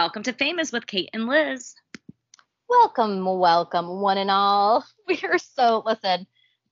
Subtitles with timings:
[0.00, 1.74] Welcome to Famous with Kate and Liz.
[2.70, 4.82] Welcome, welcome, one and all.
[5.06, 6.26] We are so, listen,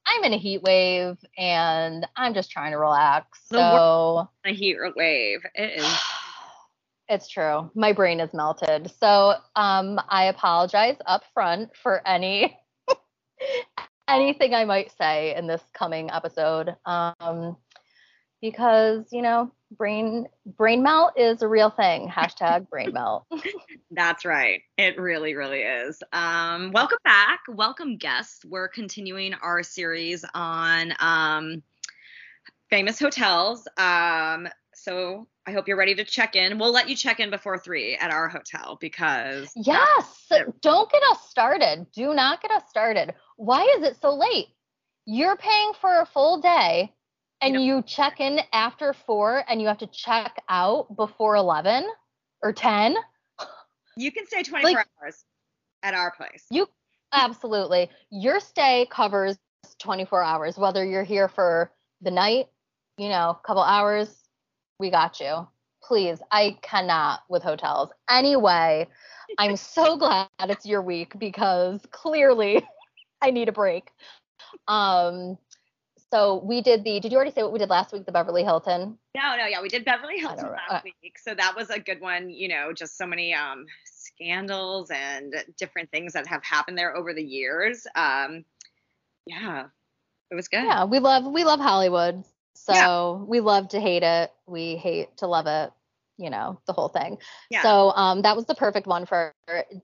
[0.06, 3.38] I'm in a heat wave and I'm just trying to relax.
[3.52, 3.60] So
[4.46, 5.40] A heat wave.
[5.54, 5.98] It is.
[7.10, 7.70] it's true.
[7.74, 8.90] My brain is melted.
[8.98, 12.58] So um, I apologize up front for any
[14.08, 16.76] anything I might say in this coming episode.
[16.86, 17.58] Um,
[18.40, 22.08] because, you know, brain brain melt is a real thing.
[22.14, 23.26] Hashtag brain melt.
[23.90, 24.62] That's right.
[24.76, 26.02] It really, really is.
[26.12, 27.40] Um, welcome back.
[27.48, 28.44] Welcome, guests.
[28.44, 31.62] We're continuing our series on um,
[32.70, 33.66] famous hotels.
[33.76, 36.58] Um, so I hope you're ready to check in.
[36.58, 40.30] We'll let you check in before three at our hotel because Yes.
[40.60, 41.86] Don't get us started.
[41.92, 43.14] Do not get us started.
[43.36, 44.46] Why is it so late?
[45.04, 46.92] You're paying for a full day
[47.40, 47.62] and Yep.
[47.62, 51.86] you check in after four and you have to check out before 11
[52.42, 52.96] or 10.
[53.96, 55.24] you can stay 24 Like- hours
[55.82, 56.46] at our place.
[56.50, 56.68] You
[57.12, 57.90] absolutely.
[58.10, 59.38] Your stay covers
[59.78, 62.46] 24 hours, whether you're here for the night,
[62.96, 64.22] you know, a couple hours,
[64.78, 65.48] we got you.
[65.82, 67.90] Please, I cannot with hotels.
[68.10, 68.86] Anyway,
[69.38, 72.62] I'm so glad it's your week because clearly
[73.22, 73.90] I need a break.
[74.68, 75.38] Um,
[76.12, 78.06] so we did the, did you already say what we did last week?
[78.06, 78.98] The Beverly Hilton?
[79.14, 82.30] No, no, yeah, we did Beverly Hilton last week, so that was a good one.
[82.30, 87.14] You know, just so many um scandals and different things that have happened there over
[87.14, 87.86] the years.
[87.94, 88.44] Um,
[89.26, 89.66] yeah,
[90.30, 90.64] it was good.
[90.64, 92.24] Yeah, we love, we love Hollywood.
[92.54, 93.12] So Yeah.
[93.24, 94.32] we love to hate it.
[94.46, 95.72] We hate to love it.
[96.16, 97.18] You know, the whole thing.
[97.48, 97.62] Yeah.
[97.62, 99.34] So um, that was the perfect one for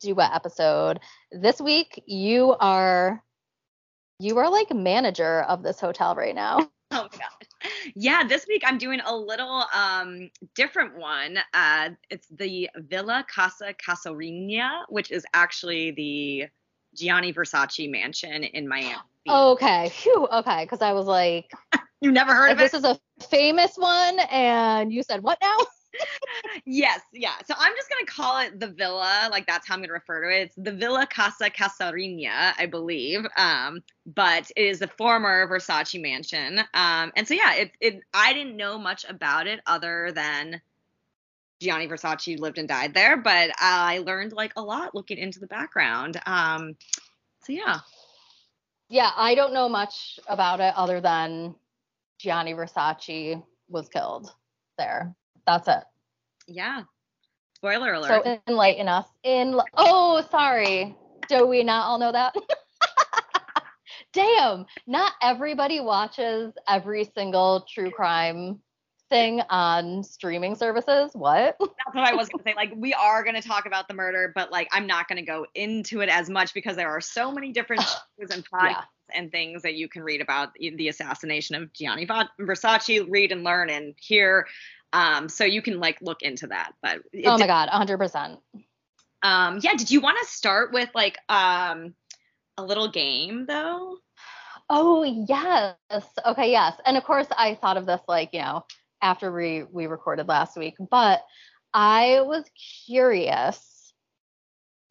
[0.00, 0.98] duet episode.
[1.31, 3.22] This week you are
[4.18, 6.70] you are like manager of this hotel right now.
[6.90, 7.70] Oh my god.
[7.96, 11.38] Yeah, this week I'm doing a little um different one.
[11.52, 16.44] Uh it's the Villa Casa Casuarina, which is actually the
[16.94, 19.00] Gianni Versace mansion in Miami.
[19.28, 19.88] Okay.
[19.88, 20.64] Phew, okay.
[20.64, 21.50] Because I was like,
[22.00, 22.62] You never heard if of it?
[22.72, 22.98] this is a
[23.28, 25.56] famous one, and you said what now?
[26.65, 27.34] Yes, yeah.
[27.47, 30.34] So I'm just gonna call it the villa, like that's how I'm gonna refer to
[30.34, 30.43] it.
[30.43, 33.27] It's the Villa Casa Casuarina, I believe.
[33.37, 36.60] Um, but it is the former Versace mansion.
[36.75, 40.60] Um, and so yeah, it it I didn't know much about it other than
[41.60, 45.47] Gianni Versace lived and died there, but I learned like a lot looking into the
[45.47, 46.21] background.
[46.27, 46.77] Um,
[47.44, 47.81] so yeah.
[48.88, 51.54] Yeah, I don't know much about it other than
[52.19, 54.31] Gianni Versace was killed
[54.78, 55.15] there.
[55.47, 55.84] That's it.
[56.47, 56.82] Yeah.
[57.56, 58.25] Spoiler alert.
[58.25, 59.06] So enlighten us.
[59.22, 60.97] In oh, sorry.
[61.28, 62.34] Do we not all know that?
[64.12, 68.60] Damn, not everybody watches every single true crime
[69.10, 71.10] thing on streaming services.
[71.15, 71.56] What?
[71.60, 72.54] That's what I was gonna say.
[72.54, 76.00] Like, we are gonna talk about the murder, but like, I'm not gonna go into
[76.00, 77.83] it as much because there are so many different
[78.21, 78.83] shows and podcasts Yeah.
[79.19, 83.43] and things that you can read about the the assassination of Gianni Versace, read and
[83.43, 84.47] learn and hear.
[84.94, 86.72] Um, so you can like look into that.
[86.81, 88.38] But Oh my god, 100%.
[89.22, 89.75] um, yeah.
[89.75, 91.94] Did you want to start with like um
[92.56, 93.99] a little game though?
[94.71, 95.75] Oh, yes.
[96.25, 96.75] Okay, yes.
[96.87, 98.65] And of course I thought of this like, you know,
[99.03, 101.22] after we we recorded last week, but
[101.75, 102.44] I was
[102.87, 103.93] curious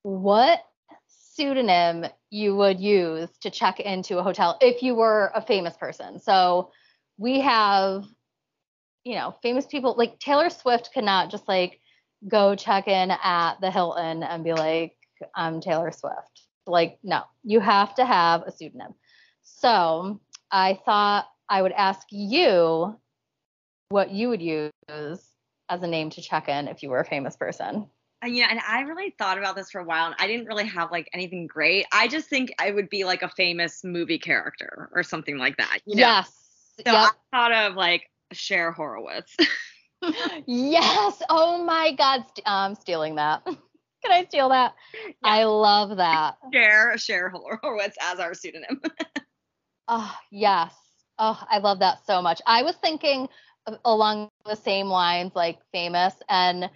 [0.03, 0.59] what
[1.07, 6.19] pseudonym you would use to check into a hotel if you were a famous person.
[6.19, 6.71] So
[7.17, 8.05] we have
[9.03, 11.79] you know, famous people like Taylor Swift cannot just like
[12.27, 14.95] go check in at the Hilton and be like,
[15.35, 16.43] I'm Taylor Swift.
[16.65, 18.93] Like, no, you have to have a pseudonym.
[19.41, 20.21] So
[20.51, 22.97] I thought I would ask you
[23.89, 25.27] what you would use as
[25.69, 27.87] a name to check in if you were a famous person.
[28.21, 30.45] And, you know, and I really thought about this for a while, and I didn't
[30.45, 31.85] really have like anything great.
[31.91, 35.79] I just think I would be like a famous movie character or something like that.
[35.85, 35.99] You know?
[35.99, 36.31] Yes.
[36.85, 37.11] So yep.
[37.11, 39.35] I thought of like Cher Horowitz.
[40.45, 41.21] yes.
[41.29, 42.23] Oh my God.
[42.45, 43.43] I'm stealing that.
[43.45, 44.75] Can I steal that?
[45.23, 46.35] I love that.
[46.53, 48.81] Cher Cher Horowitz as our pseudonym.
[49.87, 50.73] Oh, yes.
[51.19, 52.41] Oh, I love that so much.
[52.47, 53.29] I was thinking
[53.85, 56.69] along the same lines, like famous, and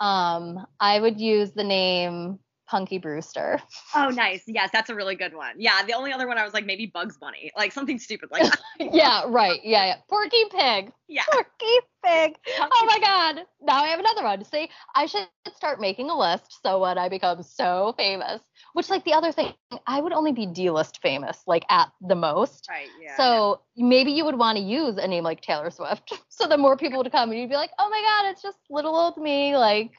[0.00, 3.60] um, I would use the name Punky Brewster.
[3.94, 4.42] oh, nice.
[4.46, 5.54] Yes, that's a really good one.
[5.58, 8.42] Yeah, the only other one I was like maybe Bugs Bunny, like something stupid like
[8.42, 8.60] that.
[8.92, 9.60] yeah, right.
[9.62, 9.96] Yeah, yeah.
[10.08, 10.92] Porky Pig.
[11.08, 11.22] Yeah.
[11.30, 12.36] Porky Pig.
[12.58, 13.44] Oh my God.
[13.62, 14.44] Now I have another one.
[14.44, 18.40] See, I should start making a list so when I become so famous,
[18.72, 19.52] which, like, the other thing,
[19.86, 22.66] I would only be D list famous, like, at the most.
[22.68, 22.88] Right.
[23.00, 23.16] Yeah.
[23.16, 26.76] So maybe you would want to use a name like Taylor Swift, so the more
[26.76, 29.56] people would come and you'd be like, "Oh my God, it's just little old me!"
[29.56, 29.92] Like,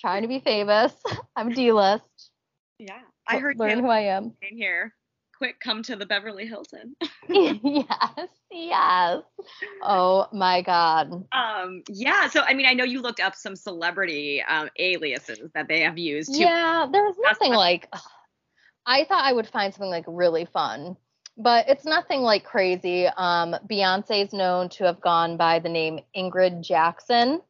[0.00, 0.92] trying to be famous.
[1.36, 2.30] I'm D-list.
[2.78, 3.00] Yeah.
[3.26, 4.32] I heard learn Taylor who I am.
[4.42, 4.94] Came here.
[5.36, 6.96] Quick, come to the Beverly Hilton.
[7.28, 9.22] yes, yes.
[9.82, 11.26] Oh my God.
[11.30, 12.28] um, yeah.
[12.28, 15.96] So I mean, I know you looked up some celebrity um, aliases that they have
[15.96, 16.34] used.
[16.34, 17.92] To, Yeah, there's That's nothing like.
[18.86, 20.96] I thought I would find something like really fun,
[21.36, 23.06] but it's nothing like crazy.
[23.06, 27.42] Um, Beyonce is known to have gone by the name Ingrid Jackson.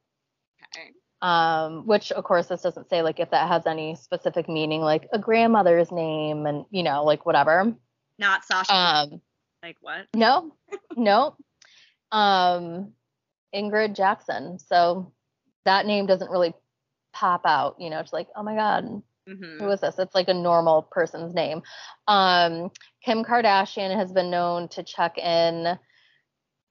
[1.20, 5.08] Um, which of course this doesn't say like if that has any specific meaning, like
[5.12, 7.74] a grandmother's name and you know like whatever.
[8.18, 8.74] Not Sasha.
[8.74, 9.20] Um,
[9.62, 10.06] like what?
[10.14, 10.54] no,
[10.96, 11.34] no,
[12.12, 12.92] um,
[13.52, 14.58] Ingrid Jackson.
[14.60, 15.12] So
[15.64, 16.54] that name doesn't really
[17.12, 17.76] pop out.
[17.80, 18.84] You know, it's like oh my god,
[19.26, 19.98] hmm who is this?
[19.98, 21.62] It's like a normal person's name.
[22.06, 22.70] Um,
[23.04, 25.76] Kim Kardashian has been known to check in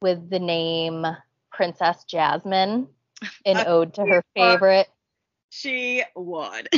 [0.01, 1.05] with the name
[1.51, 2.87] Princess Jasmine
[3.45, 4.87] Uh, ode to her favorite
[5.49, 6.69] She would.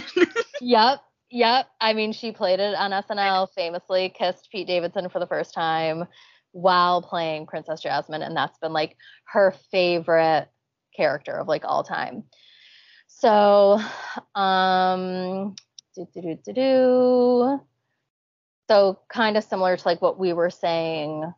[0.62, 1.02] Yep,
[1.32, 1.68] yep.
[1.82, 6.06] I mean, she played it on SNL, famously kissed Pete Davidson for the first time
[6.52, 10.50] while playing Princess Jasmine, and that's been like her favorite
[10.96, 12.24] character of like all time.
[13.08, 13.80] So,
[14.36, 15.56] um,
[15.96, 17.62] do do do do do.
[18.70, 21.32] So kind of similar to like what we were saying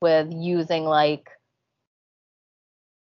[0.00, 1.28] with using like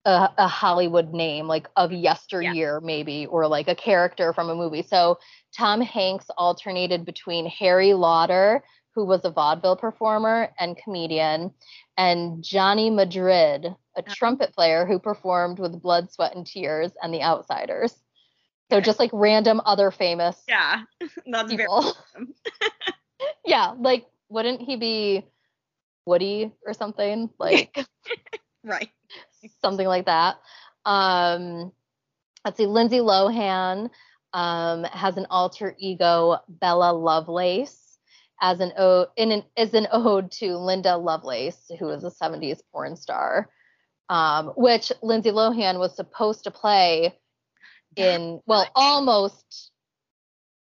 [0.05, 4.83] a, a Hollywood name, like of yesteryear, maybe, or like a character from a movie.
[4.83, 5.19] So
[5.55, 8.63] Tom Hanks alternated between Harry Lauder,
[8.95, 11.51] who was a vaudeville performer and comedian,
[11.97, 14.13] and Johnny Madrid, a uh-huh.
[14.15, 17.95] trumpet player who performed with Blood, Sweat, and Tears and The Outsiders.
[18.71, 20.81] So just like random other famous yeah.
[21.27, 21.75] That's very people.
[22.15, 22.33] awesome.
[23.45, 25.25] yeah, like wouldn't he be
[26.05, 27.29] Woody or something?
[27.39, 27.77] Like
[28.63, 28.89] right.
[29.61, 30.37] something like that.
[30.85, 31.71] Um,
[32.43, 33.89] let's see, Lindsay Lohan
[34.33, 37.97] um, has an alter ego, Bella Lovelace,
[38.41, 42.61] as an ode in an is an ode to Linda Lovelace, who was a 70s
[42.71, 43.49] porn star,
[44.09, 47.17] um, which Lindsay Lohan was supposed to play
[47.95, 49.71] in well, almost.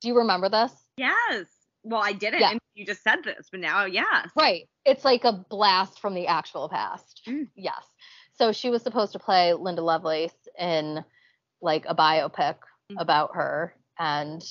[0.00, 0.72] Do you remember this?
[0.96, 1.46] Yes.
[1.84, 2.40] Well, I didn't.
[2.40, 2.54] Yeah.
[2.74, 4.30] You just said this, but now, yes.
[4.36, 4.68] Right.
[4.84, 7.22] It's like a blast from the actual past.
[7.28, 7.48] Mm.
[7.54, 7.84] Yes.
[8.42, 11.04] So she was supposed to play Linda Lovelace in
[11.60, 12.56] like a biopic
[12.90, 13.00] Mhm.
[13.00, 13.72] about her.
[14.00, 14.42] And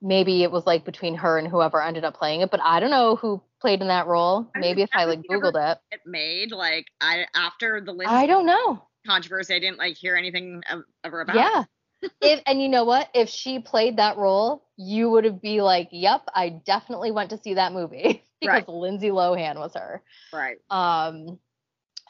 [0.00, 2.52] maybe it was like between her and whoever ended up playing it.
[2.52, 4.46] But I don't know who played in that role.
[4.54, 5.78] Maybe if I like Googled it.
[5.90, 8.86] It made like I after the Lindsay I don't know.
[9.04, 10.62] controversy, I didn't like hear anything
[11.02, 11.34] her about.
[11.34, 11.42] it.
[11.42, 11.64] Yeah.
[12.22, 13.08] if and you know what?
[13.12, 17.38] If she played that role, you would have be like, "Yep, I definitely went to
[17.38, 18.68] see that movie because Right.
[18.68, 20.00] Lindsay Lohan was her."
[20.32, 20.58] Right.
[20.70, 21.40] Um,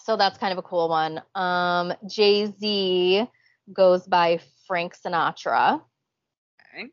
[0.05, 1.23] so that's kind of a cool one.
[1.35, 3.27] Um, Jay Z
[3.73, 5.81] goes by Frank Sinatra,
[6.75, 6.89] Okay.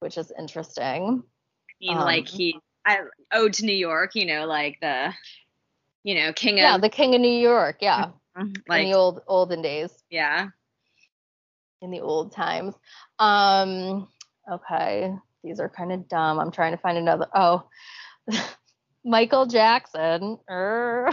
[0.00, 1.22] which is interesting.
[1.22, 2.98] I mean, like Um, he I
[3.32, 5.12] ode to New York, you know, like the
[6.02, 6.58] you know, king of.
[6.58, 7.76] Yeah, the King of New York.
[7.80, 8.10] Yeah,
[8.68, 10.48] like in the old olden days, yeah.
[11.82, 12.74] in the old times.
[13.18, 14.08] Um,
[14.50, 15.14] okay,
[15.44, 16.40] these are kind of dumb.
[16.40, 17.26] I'm trying to find another.
[17.34, 17.68] Oh,
[19.04, 20.38] Michael Jackson.
[20.50, 21.10] er.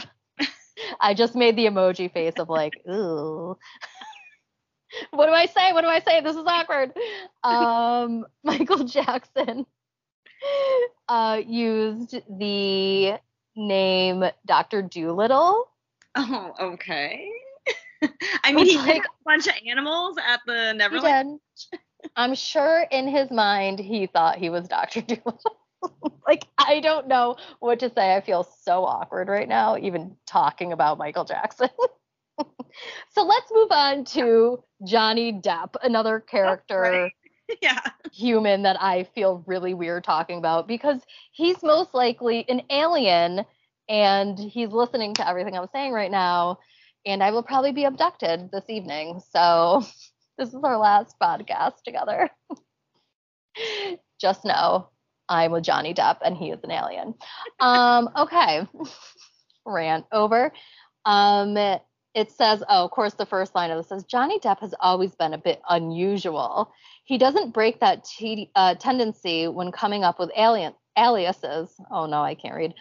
[1.00, 3.58] I just made the emoji face of like, ooh.
[5.12, 5.74] what do I say?
[5.74, 6.22] What do I say?
[6.22, 6.94] This is awkward.
[7.44, 9.65] Um, Michael Jackson
[11.08, 13.20] uh, used the
[13.56, 14.82] name Dr.
[14.82, 15.70] Doolittle.
[16.15, 17.29] Oh, okay.
[18.44, 21.39] I mean, Which, he like- a bunch of animals at the He Neverland.
[22.15, 25.01] I'm sure in his mind he thought he was Dr.
[25.01, 25.58] Doolittle.
[26.27, 28.15] like, I don't know what to say.
[28.15, 31.69] I feel so awkward right now, even talking about Michael Jackson.
[33.10, 36.81] so let's move on to Johnny Depp, another oh, character.
[36.81, 37.12] right.
[37.62, 37.79] yeah.
[38.12, 41.00] human that I feel really weird talking about because
[41.31, 43.46] he's most likely an alien
[43.88, 46.60] and he's listening to everything I'm saying right now.
[47.05, 49.22] And I will probably be abducted this evening.
[49.31, 49.86] So
[50.38, 52.29] this is our last podcast together.
[54.19, 54.89] Just know
[55.29, 57.13] I'm with Johnny Depp and he is an alien.
[57.60, 58.67] Um, okay.
[59.65, 60.51] Rant over.
[61.05, 64.74] Um, it says, oh, of course, the first line of this says Johnny Depp has
[64.79, 66.72] always been a bit unusual.
[67.03, 71.69] He doesn't break that t- uh, tendency when coming up with alien aliases.
[71.91, 72.74] Oh no, I can't read.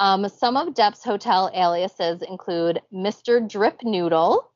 [0.00, 3.46] Um, some of Depp's hotel aliases include Mr.
[3.48, 4.50] Drip Noodle,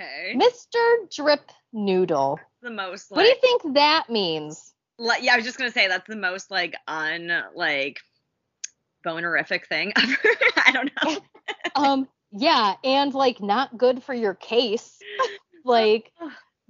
[0.00, 0.34] Okay.
[0.36, 1.10] Mr.
[1.14, 2.38] Drip Noodle.
[2.62, 4.72] the most What do you think that means?
[4.98, 8.00] Like yeah, I was just gonna say that's the most like un like
[9.06, 10.16] bonerific thing ever.
[10.66, 11.18] I don't know.
[11.74, 14.98] Um, yeah, and like not good for your case.
[15.64, 16.12] like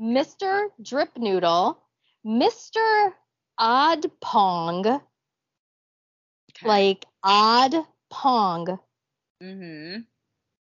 [0.01, 0.67] Mr.
[0.83, 1.83] Drip Noodle,
[2.27, 3.13] Mr.
[3.59, 5.01] Odd Pong, Okay.
[6.65, 7.75] like Odd
[8.11, 8.79] Pong,
[9.43, 10.01] mm-hmm.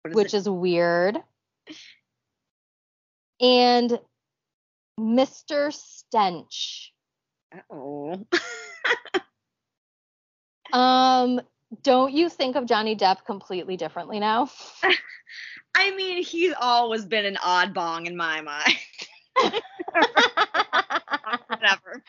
[0.08, 0.38] Is which it?
[0.38, 1.18] is weird,
[3.40, 4.00] and
[4.98, 5.72] Mr.
[5.72, 6.91] Stench.
[7.70, 8.26] Oh.
[10.72, 11.40] Um,
[11.82, 14.50] don't you think of Johnny Depp completely differently now?
[15.74, 18.76] I mean, he's always been an odd bong in my mind.
[21.48, 22.02] Whatever.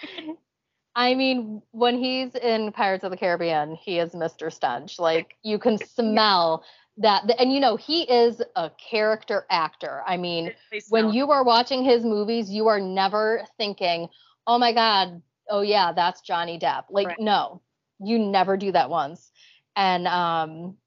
[0.95, 4.51] I mean, when he's in Pirates of the Caribbean, he is Mr.
[4.51, 4.99] Stench.
[4.99, 6.63] Like you can smell
[6.97, 10.03] that, and you know he is a character actor.
[10.05, 10.53] I mean,
[10.89, 14.09] when you are watching his movies, you are never thinking,
[14.45, 17.19] "Oh my God, oh yeah, that's Johnny Depp." Like Right.
[17.19, 17.61] no,
[17.99, 19.31] you never do that once.
[19.75, 20.77] And um,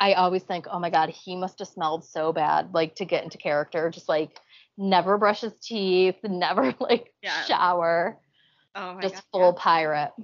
[0.00, 3.24] I always think, "Oh my God, he must have smelled so bad." Like to get
[3.24, 4.38] into character, just like
[4.76, 7.42] never brush his teeth, never like Yeah.
[7.42, 8.18] shower
[8.74, 10.12] oh my just God, full pirate.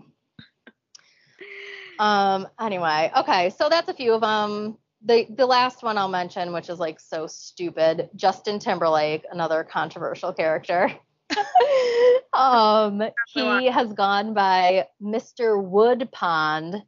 [2.00, 2.46] Um.
[2.60, 3.50] Anyway, okay.
[3.50, 4.78] So that's a few of them.
[5.04, 10.32] The the last one I'll mention, which is like so stupid, Justin Timberlake, another controversial
[10.32, 10.92] character.
[12.32, 15.62] um, he has gone by Mr.
[15.62, 16.82] Wood Pond,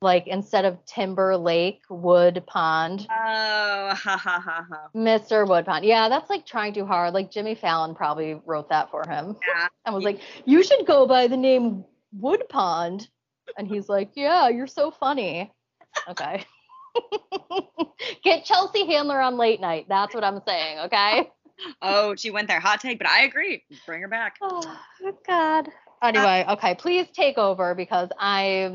[0.00, 3.06] like instead of Timber Lake, Wood Pond.
[3.10, 4.88] Oh, ha ha ha ha.
[4.94, 5.48] Mr.
[5.48, 5.84] Wood Pond.
[5.84, 7.14] Yeah, that's like trying too hard.
[7.14, 9.36] Like Jimmy Fallon probably wrote that for him.
[9.46, 9.68] Yeah.
[9.86, 13.08] I was like, you should go by the name Wood Pond.
[13.58, 15.52] And he's like, yeah, you're so funny.
[16.08, 16.44] Okay.
[18.24, 19.86] Get Chelsea Handler on late night.
[19.88, 20.78] That's what I'm saying.
[20.80, 21.30] Okay.
[21.80, 22.60] Oh, she went there.
[22.60, 23.64] Hot take, but I agree.
[23.86, 24.36] Bring her back.
[24.40, 24.78] Oh,
[25.26, 25.68] God.
[26.02, 26.74] Anyway, okay.
[26.74, 28.72] Please take over because I'm,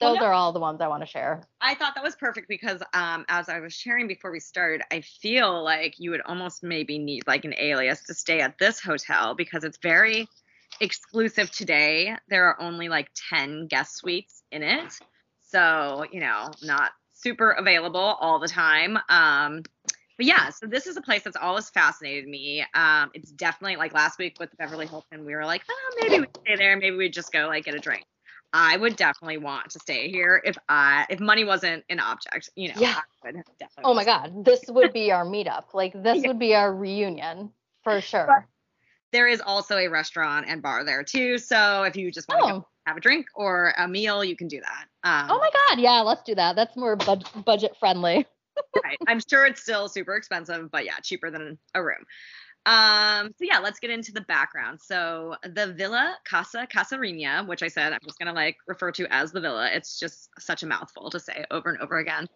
[0.00, 0.26] Well, those no.
[0.26, 1.42] are all the ones I want to share.
[1.60, 5.00] I thought that was perfect because um as I was sharing before we started, I
[5.00, 9.34] feel like you would almost maybe need like an alias to stay at this hotel
[9.34, 10.28] because it's very
[10.80, 12.14] exclusive today.
[12.28, 14.92] There are only like 10 guest suites in it.
[15.48, 18.98] So, you know, not super available all the time.
[19.08, 19.62] Um
[20.16, 22.64] but yeah, so this is a place that's always fascinated me.
[22.74, 26.20] Um, it's definitely like last week with the Beverly Hilton, we were like, oh, maybe
[26.20, 28.04] we stay there, maybe we just go like get a drink.
[28.52, 32.68] I would definitely want to stay here if I if money wasn't an object, you
[32.68, 32.74] know.
[32.78, 32.94] Yeah.
[33.24, 33.84] I would definitely.
[33.84, 34.44] Oh my to God.
[34.44, 35.74] This would be our meetup.
[35.74, 36.28] Like, this Yeah.
[36.28, 37.50] would be our reunion
[37.82, 38.46] for sure.
[39.12, 41.38] There is also a restaurant and bar there too.
[41.38, 42.66] So if you just want to Oh.
[42.86, 44.86] have a drink or a meal, you can do that.
[45.04, 45.80] Um, Oh my God.
[45.80, 46.56] Yeah, let's do that.
[46.56, 48.26] That's more bud- budget friendly.
[48.82, 48.98] Right.
[49.06, 52.04] I'm sure it's still super expensive, but yeah, cheaper than a room.
[52.66, 54.80] Um, so yeah, let's get into the background.
[54.82, 59.30] So the Villa Casa Casuarina, which I said I'm just gonna like refer to as
[59.30, 59.70] the villa.
[59.72, 62.28] It's just such a mouthful to say over and over again.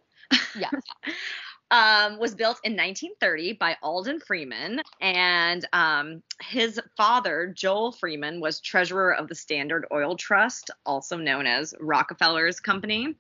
[0.57, 0.71] Yeah.
[1.71, 8.61] um, was built in 1930 by Alden Freeman, and um, his father, Joel Freeman, was
[8.61, 13.15] treasurer of the Standard Oil Trust, also known as Rockefeller's Company.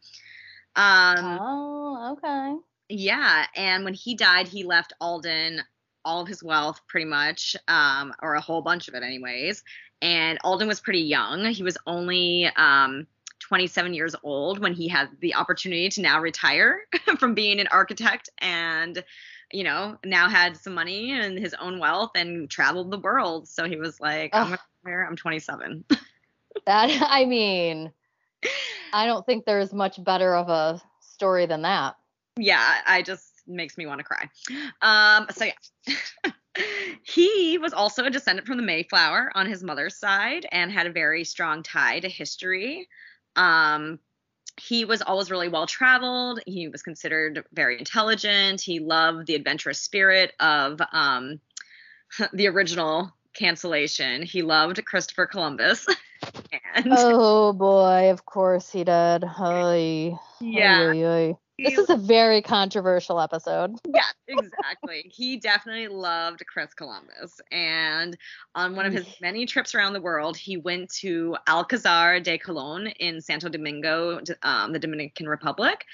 [0.77, 2.57] Um, oh, okay.
[2.91, 5.63] Yeah, and when he died, he left Alden
[6.05, 9.63] all of his wealth, pretty much, um, or a whole bunch of it, anyways.
[10.03, 13.07] And Alden was pretty young; he was only um,
[13.41, 16.83] 27 years old when he had the opportunity to now retire
[17.19, 19.03] from being an architect, and
[19.53, 23.49] you know now had some money and his own wealth and traveled the world.
[23.49, 25.07] So he was like, "I'm retire.
[25.09, 25.85] I'm 27."
[26.67, 27.93] That I mean,
[28.93, 31.97] I don't think there's much better of a story than that.
[32.41, 34.29] Yeah, I just makes me want to cry.
[34.83, 36.33] Um, so yeah.
[37.03, 40.93] he was also a descendant from the Mayflower on his mother's side and had a
[40.93, 42.89] very strong tie to history.
[43.37, 43.99] Um,
[44.61, 46.41] he was always really well traveled.
[46.47, 48.61] He was considered very intelligent.
[48.61, 51.41] He loved the adventurous spirit of um,
[52.33, 54.23] the original cancellation.
[54.23, 55.87] He loved Christopher Columbus.
[56.75, 59.25] and Oh boy, of course he did.
[59.41, 61.39] Oy, yeah, oy, oy, oy.
[61.65, 63.77] This is a very controversial episode.
[63.93, 65.11] Yeah, exactly.
[65.13, 67.41] he definitely loved Chris Columbus.
[67.51, 68.17] And
[68.55, 72.87] on one of his many trips around the world, he went to Alcazar de Colon
[72.87, 75.85] in Santo Domingo, um, the Dominican Republic.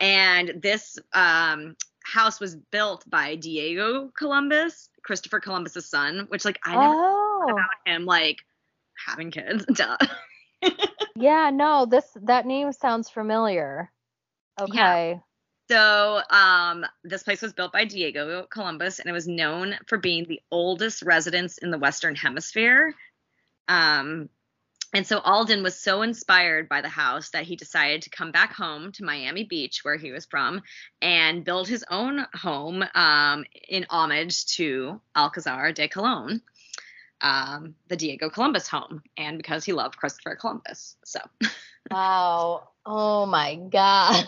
[0.00, 6.74] And this um, house was built by Diego Columbus, Christopher Columbus's son, which, like, I
[6.76, 8.38] never Oh, about him, like,
[9.06, 9.64] having kids.
[9.74, 9.96] Duh.
[11.16, 13.90] yeah, no, this that name sounds familiar.
[14.60, 15.20] Okay.
[15.70, 20.24] So, um, this place was built by Diego Columbus, and it was known for being
[20.24, 22.94] the oldest residence in the Western Hemisphere.
[23.68, 24.28] Um,
[24.94, 28.52] and so Alden was so inspired by the house that he decided to come back
[28.52, 30.60] home to Miami Beach, where he was from,
[31.00, 36.42] and build his own home um, in homage to Alcazar de Colon.
[37.22, 40.96] um, the Diego Columbus home and because he loved Christopher Columbus.
[41.04, 41.20] So,
[41.90, 42.68] wow.
[42.84, 44.26] Oh my God.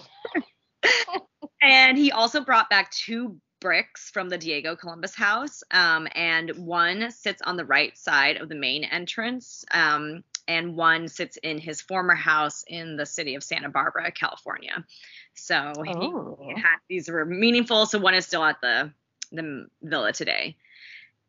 [1.63, 7.11] and he also brought back two bricks from the Diego Columbus house, um, and one
[7.11, 11.81] sits on the right side of the main entrance, um, and one sits in his
[11.81, 14.85] former house in the city of Santa Barbara, California.
[15.33, 16.37] So Oh.
[16.39, 17.87] he had these were meaningful.
[17.87, 18.93] So one is still at the
[19.33, 20.57] the villa today.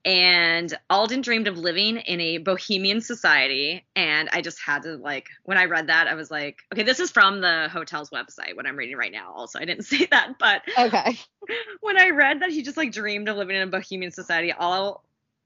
[0.06, 3.86] And Alden dreamed of living in a bohemian society.
[3.96, 7.00] And I just had to like when I read that, I was like, okay, this
[7.00, 9.34] is from the hotel's website, what I'm reading right now.
[9.34, 11.18] Also, I didn't say that, but Okay.
[11.82, 15.04] when I read that he just like dreamed of living in a bohemian society, all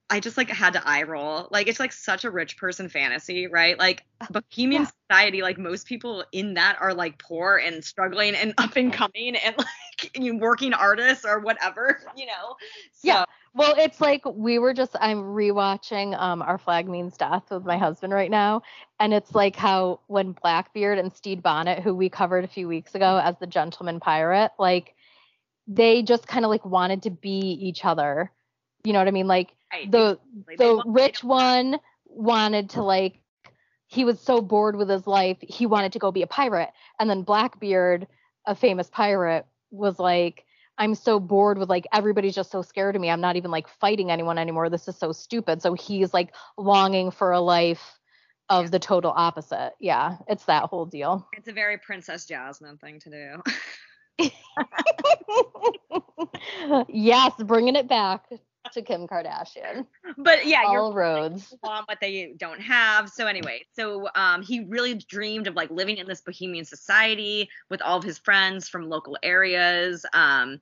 [0.10, 1.48] I just like had to eye roll.
[1.52, 3.78] Like it's like such a rich person fantasy, right?
[3.78, 4.92] Like bohemian Yeah.
[5.10, 9.36] society, like most people in that are like poor and struggling and up and coming
[9.36, 9.68] and like
[10.40, 12.56] working artists or whatever, you know.
[12.92, 13.26] So, Yeah.
[13.56, 17.78] Well, it's like we were just I'm rewatching um Our Flag Means Death with my
[17.78, 18.62] husband right now,
[19.00, 22.94] and it's like how when Blackbeard and Stede Bonnet, who we covered a few weeks
[22.94, 24.94] ago as the gentleman pirate, like
[25.68, 28.32] they just kind of like wanted to be each other.
[28.84, 29.28] You know what I mean?
[29.28, 30.20] Like right, the
[30.58, 33.20] the want- rich one wanted to like
[33.88, 37.10] he was so bored with his life he wanted to go be a pirate and
[37.10, 38.08] then blackbeard
[38.46, 40.46] a famous pirate was like
[40.78, 43.10] i'm so bored with like everybody's just so scared of me.
[43.10, 44.70] I'm not even like fighting anyone anymore.
[44.70, 45.62] This is so stupid.
[45.62, 48.00] So he's like longing for a life
[48.50, 48.70] of Yeah.
[48.72, 49.74] the total opposite.
[49.80, 51.28] Yeah it's that whole deal.
[51.34, 53.42] It's a very Princess Jasmine thing to do.
[56.90, 58.26] yes bringing it back
[58.74, 59.86] to kim kardashian
[60.18, 63.10] but yeah, you're all roads want what they don't have.
[63.10, 67.82] So anyway, so um, he really dreamed of like living in this bohemian society with
[67.82, 70.06] all of his friends from local areas.
[70.14, 70.60] Um,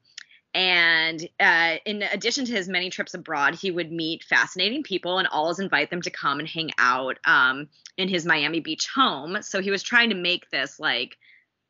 [0.54, 5.28] and uh, in addition to his many trips abroad, he would meet fascinating people and
[5.28, 7.68] always invite them to come and hang out um,
[7.98, 9.38] in his Miami Beach home.
[9.42, 11.18] So he was trying to make this like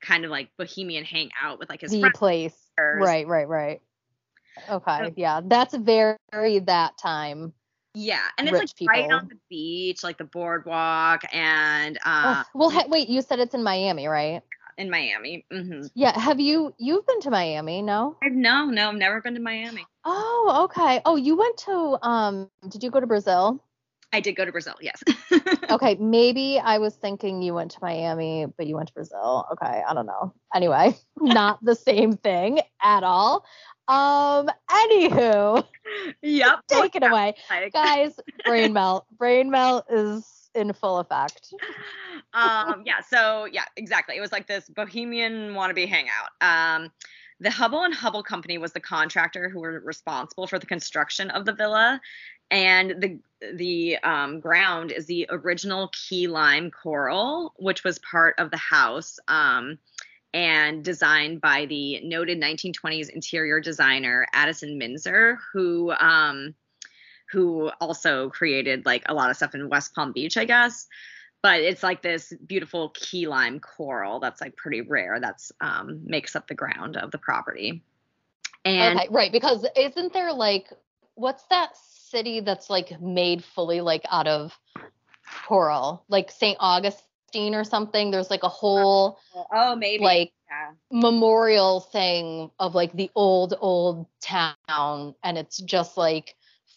[0.02, 2.18] kind of like bohemian hangout with like his the friends.
[2.18, 2.56] place.
[2.78, 3.82] Right, right, right.
[4.70, 7.54] Okay, So- yeah, that's very that time.
[7.94, 9.18] Yeah, and it's like right people.
[9.18, 13.56] on the beach, like the boardwalk, and uh, Ugh, well, ha- wait, you said it's
[13.56, 14.44] in Miami, right?
[14.78, 15.46] in Miami.
[15.52, 16.18] hmm Yeah.
[16.18, 17.82] Have you you've been to Miami?
[17.82, 18.16] No.
[18.24, 19.86] I've no, no, I've never been to Miami.
[20.06, 21.02] Oh, okay.
[21.06, 22.50] Oh, you went to um.
[22.70, 23.64] Did you go to Brazil?
[24.14, 25.04] I did go to Brazil, yes.
[25.70, 29.46] Okay, maybe I was thinking you went to Miami, but you went to Brazil.
[29.52, 30.34] Okay, I don't know.
[30.56, 33.44] Anyway, not the same thing at all.
[33.88, 34.50] Um.
[34.70, 35.66] Anywho,
[36.22, 36.60] yep.
[36.68, 37.36] take it away.
[37.50, 41.54] Like, guys brain melt brain melt is in full effect
[42.34, 44.16] um, yeah, so yeah, exactly.
[44.16, 46.30] It was like this bohemian wannabe hangout.
[46.42, 46.92] Um,
[47.40, 51.46] the Hubble and Hubble Company was the contractor who were responsible for the construction of
[51.46, 52.02] the villa,
[52.52, 53.20] and the
[53.54, 59.20] the um, ground is the original key lime coral, which was part of the house.
[59.28, 59.78] Um,
[60.38, 66.54] and designed by the noted 1920s interior designer Addison Mizner, who um,
[67.32, 70.86] who also created like a lot of stuff in West Palm Beach, I guess.
[71.42, 75.20] But it's like this beautiful key lime coral that's like pretty rare.
[75.20, 77.82] That's um, makes up the ground of the property.
[78.64, 80.72] And okay right because isn't there like
[81.16, 84.58] what's that city that's like made fully like out of
[85.46, 89.20] coral like st augustine or something there's like a whole
[89.52, 90.72] oh, maybe like yeah.
[90.92, 96.36] memorial thing of like the old old town and it's just like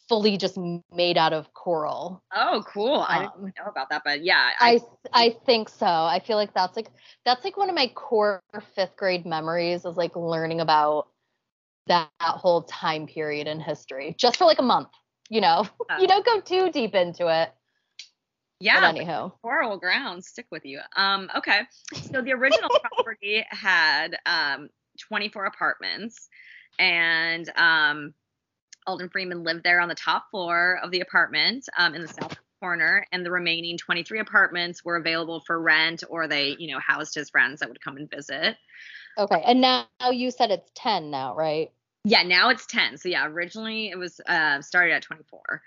[0.09, 0.59] fully just
[0.93, 3.07] made out of coral Oh, cool.
[3.09, 4.81] I didn't Um, know about that, but yeah, I
[5.13, 5.87] I think so.
[5.87, 6.91] I feel like that's like
[7.25, 8.43] that's like one of my core
[8.75, 11.09] fifth grade memories is like learning about
[11.87, 14.89] that, that whole time period in history just for like a month.
[15.29, 15.67] You know,
[16.01, 17.53] you don't go too deep into it.
[18.61, 18.93] Yeah.
[18.93, 20.81] But anywho, coral grounds stick with you.
[20.97, 21.63] Um, okay.
[22.13, 24.69] So the original property had um
[24.99, 26.29] 24 apartments
[26.79, 28.15] and um
[28.87, 32.37] Alden Freeman lived there on the top floor of the apartment um, in the south
[32.61, 37.15] corner, and the remaining 23 apartments were available for rent or they, you know, housed
[37.15, 38.57] his friends that would come and visit.
[39.19, 39.43] okay.
[39.47, 41.71] And now you said it's ten now, right?
[42.05, 42.97] Yeah, now it's 10.
[42.97, 45.63] So yeah, originally it was uh, started at 24.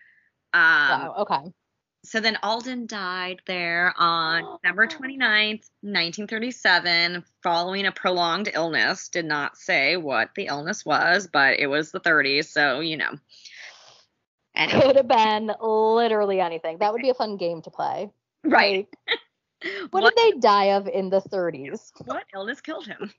[0.54, 1.16] Um, wow.
[1.20, 1.54] Okay.
[2.06, 4.60] So then Alden died there on oh.
[4.62, 9.08] December 29th, 1937, following a prolonged illness.
[9.08, 13.12] Did not say what the illness was, but it was the 30s, so you know.
[14.56, 16.78] Anyway, Could have been literally anything.
[16.80, 18.12] That would be a fun game to play.
[18.44, 18.88] right.
[19.90, 21.92] What, What, did they die of in the 30s?
[22.06, 23.14] what illness killed him?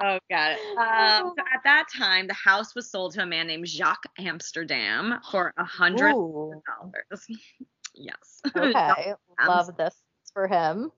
[0.00, 0.58] Oh, got it.
[0.78, 5.20] Um, so at that time, the house was sold to a man named Jacques Amsterdam
[5.30, 7.26] for a hundred dollars.
[7.94, 8.40] yes.
[8.56, 9.14] okay.
[9.46, 9.94] Love this
[10.32, 10.90] for him.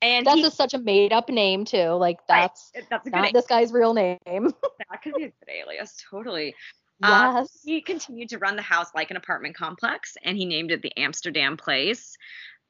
[0.00, 1.90] And That's he, just such a made up name too.
[1.90, 4.16] Like right, that's that's a not this guy's real name.
[4.28, 6.54] that could be a good alias, totally.
[7.02, 7.60] Um, yes.
[7.64, 10.96] he continued to run the house like an apartment complex and he named it the
[10.96, 12.16] Amsterdam Place.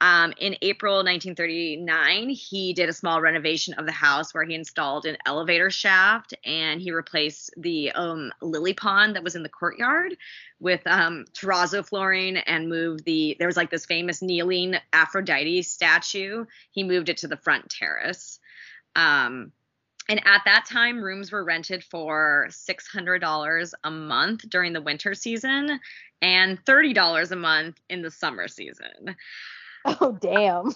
[0.01, 5.07] Um, in April 1939, he did a small renovation of the house where he installed
[5.07, 10.17] an elevator shaft and he replaced the um, lily pond that was in the courtyard
[10.61, 16.45] with um, terrazzo flooring and moved the, there was like this famous kneeling Aphrodite statue.
[16.71, 18.39] He moved it to the front terrace.
[18.95, 19.53] Um,
[20.09, 25.81] and at that time, rooms were rented for $600 a month during the winter season
[26.23, 29.17] and $30 a month in the summer season.
[30.01, 30.73] Oh damn.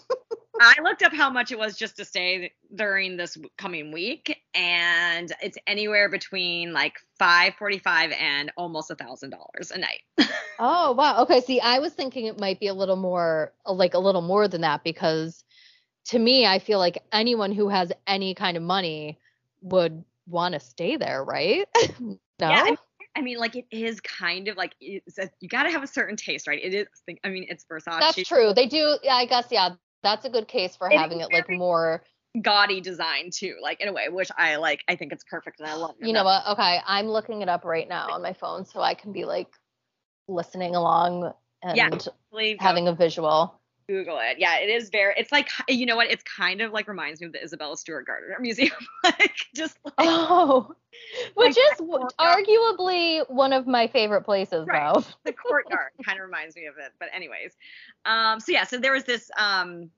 [0.61, 5.33] I looked up how much it was just to stay during this coming week, and
[5.43, 10.03] it's anywhere between like five forty-five and almost a thousand dollars a night.
[10.59, 11.23] Oh wow.
[11.23, 11.41] Okay.
[11.41, 14.61] See, I was thinking it might be a little more, like a little more than
[14.61, 15.43] that, because
[16.07, 19.19] to me, I feel like anyone who has any kind of money
[19.63, 21.67] would want to stay there, right?
[22.01, 22.19] no.
[22.39, 22.77] Yeah, I mean,
[23.17, 25.87] I mean, like it is kind of like it's a, you got to have a
[25.87, 26.61] certain taste, right?
[26.63, 26.87] It is.
[27.25, 28.01] I mean, it's Versace.
[28.01, 28.53] That's true.
[28.55, 28.97] They do.
[29.03, 29.47] Yeah, I guess.
[29.51, 29.71] Yeah,
[30.03, 32.03] that's a good case for It having it like more.
[32.41, 34.83] gaudy design too, like in a way, which I like.
[34.89, 36.07] I think it's perfect, and I love it.
[36.07, 36.47] You know what?
[36.53, 39.49] Okay, I'm looking it up right now on my phone, so I can be like
[40.29, 41.91] listening along and Yeah.
[42.59, 43.61] Having a visual.
[43.89, 44.39] Google it.
[44.39, 45.15] Yeah, it is very.
[45.17, 46.11] It's like you know what?
[46.11, 48.73] It's kind of like reminds me of the Isabella Stewart Gardner Museum,
[49.05, 50.75] like just like Oh,
[51.35, 54.93] which Like, is I w- thought that- arguably one of my favorite places, Right.
[54.95, 55.05] though.
[55.25, 56.93] the courtyard kind of reminds me of it.
[56.99, 57.55] But anyways,
[58.05, 59.91] um, so yeah, so there was this, um,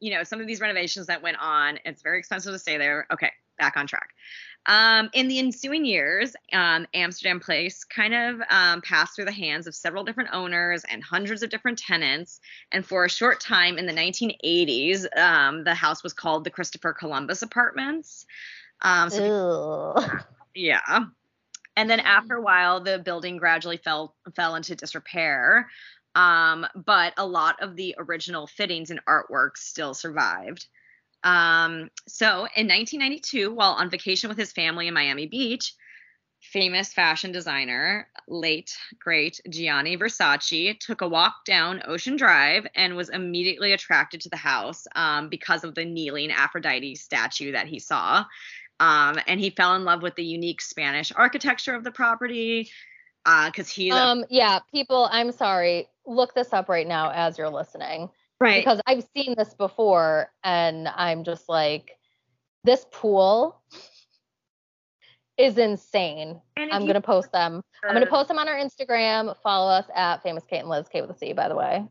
[0.00, 1.78] you know, some of these renovations that went on.
[1.84, 3.06] It's very expensive to stay there.
[3.12, 4.08] Okay, back on track.
[4.66, 9.66] Um, in the ensuing years, um, Amsterdam Place kind of um, passed through the hands
[9.66, 12.40] of several different owners and hundreds of different tenants.
[12.70, 16.92] And for a short time in the 1980s, um, the house was called the Christopher
[16.92, 18.24] Columbus Apartments.
[18.82, 19.96] Um, so
[20.54, 21.06] yeah.
[21.76, 25.68] And then after a while, the building gradually fell fell into disrepair.
[26.14, 30.66] Um, but a lot of the original fittings and artwork still survived.
[31.24, 35.74] Um, so in 1992, while on vacation with his family in Miami Beach,
[36.40, 43.08] famous fashion designer, late great Gianni Versace, took a walk down Ocean Drive and was
[43.10, 48.24] immediately attracted to the house um, because of the kneeling Aphrodite statue that he saw.
[48.80, 52.68] Um, and he fell in love with the unique Spanish architecture of the property
[53.24, 55.88] because he's a- Um, yeah, people, I'm sorry.
[56.04, 58.10] Look this up right now as you're listening
[58.42, 58.64] right.
[58.64, 61.92] because I've seen this before and I'm just like,
[62.64, 63.60] this pool
[65.38, 66.40] is insane.
[66.56, 67.62] And I'm going to post them.
[67.84, 69.34] I'm going to post them on our Instagram.
[69.42, 71.84] Follow us at famous Kate and Liz, Kate with a C, by the way.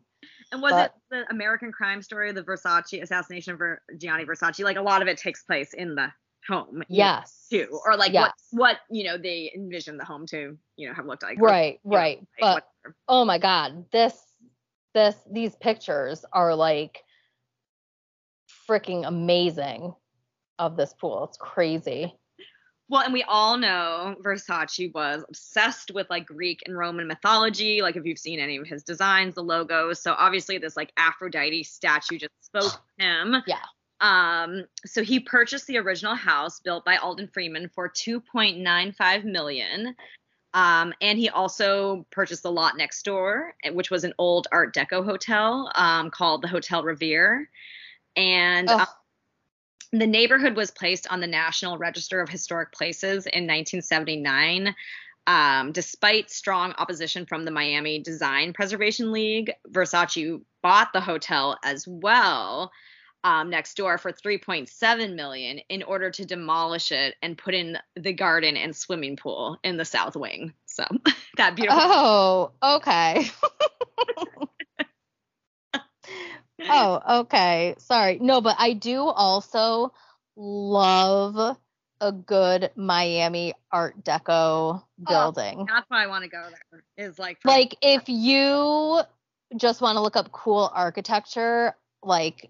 [0.52, 4.64] And was but- it the American Crime Story, the Versace assassination for Gianni Versace?
[4.64, 6.12] Like a lot of it takes place in the
[6.48, 6.78] home.
[6.80, 7.48] know, Yes.
[7.52, 8.32] Too, or like yes.
[8.52, 11.40] what what you know they envision the home to you know have looked like.
[11.40, 12.18] or, Right, know, right.
[12.18, 12.96] like, But whatever.
[13.08, 14.18] oh my god this
[14.94, 17.04] this these pictures are like
[18.70, 19.94] freaking amazing
[20.60, 22.14] of this pool it's crazy
[22.92, 27.82] Well, and we all know Versace was obsessed with like Greek and Roman mythology.
[27.82, 30.04] Like if you've seen any of his designs, the logos.
[30.04, 33.36] So obviously this like Aphrodite statue just spoke to him.
[33.48, 33.64] Yeah.
[34.02, 39.96] Um, so he purchased the original house built by Alden Freeman for 2.95 million.
[40.54, 45.04] Um, and he also purchased the lot next door, which was an old Art Deco
[45.04, 47.50] hotel um, called the Hotel Revere.
[48.16, 48.86] And uh,
[49.94, 54.76] the neighborhood was placed on the National Register of Historic Places in 1979.
[55.28, 61.88] Um, despite strong opposition from the Miami Design Preservation League, Versace bought the hotel as
[61.88, 62.72] well
[63.24, 68.14] um, next door for 3.7 million in order to demolish it and put in the
[68.14, 70.54] garden and swimming pool in the south wing.
[70.66, 70.86] So
[71.38, 71.80] that beautiful.
[71.82, 73.30] oh okay
[76.70, 79.92] oh okay sorry no but i do also
[80.36, 81.58] love
[82.02, 86.84] a good miami art deco building That's why I want to go there.
[86.98, 89.02] Is like like if you
[89.58, 92.50] just want to look up cool architecture like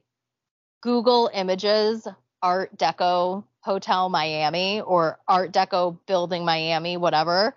[0.81, 2.07] google images
[2.41, 7.53] art deco hotel miami or art deco building miami whatever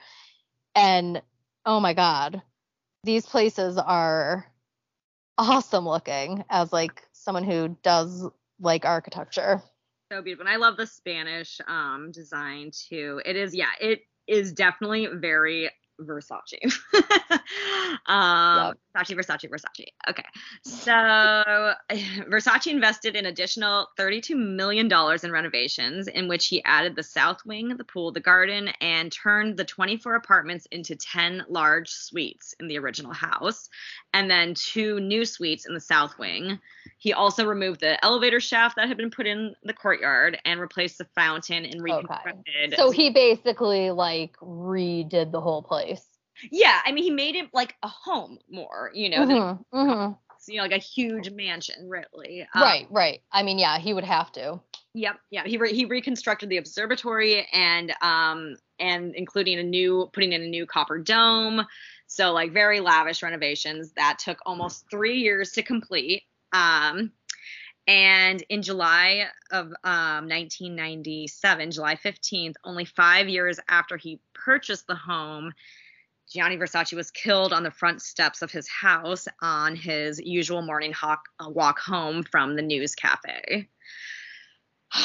[0.74, 1.22] and
[1.64, 2.42] oh my god
[3.02, 4.46] these places are
[5.38, 8.26] awesome looking as like someone who does
[8.60, 9.62] like architecture
[10.12, 10.46] so beautiful.
[10.46, 13.20] And I love the Spanish um design too.
[13.24, 16.72] It is yeah, it is definitely very Versace.
[18.06, 18.78] um, yep.
[18.96, 19.86] Versace, Versace, Versace.
[20.08, 20.24] Okay.
[20.62, 20.92] So
[22.30, 24.90] Versace invested an additional $32 million
[25.22, 29.56] in renovations, in which he added the south wing, the pool, the garden, and turned
[29.56, 33.68] the 24 apartments into 10 large suites in the original house,
[34.12, 36.58] and then two new suites in the south wing.
[37.04, 40.96] He also removed the elevator shaft that had been put in the courtyard and replaced
[40.96, 42.72] the fountain and reconstructed.
[42.72, 42.76] Okay.
[42.76, 46.02] So he basically like redid the whole place.
[46.50, 50.12] Yeah, I mean he made it like a home more, you know, mm-hmm, mm-hmm.
[50.50, 52.48] you know, like a huge mansion, really.
[52.54, 53.20] Um, right, right.
[53.30, 54.58] I mean, yeah, he would have to.
[54.94, 55.44] Yep, yeah.
[55.44, 60.48] He re- he reconstructed the observatory and um and including a new putting in a
[60.48, 61.66] new copper dome.
[62.06, 66.22] So like very lavish renovations that took almost three years to complete.
[66.54, 67.10] Um,
[67.86, 74.94] and in July of um, 1997, July 15th, only five years after he purchased the
[74.94, 75.52] home,
[76.32, 80.92] Gianni Versace was killed on the front steps of his house on his usual morning
[80.92, 83.68] hawk, uh, walk home from the news cafe.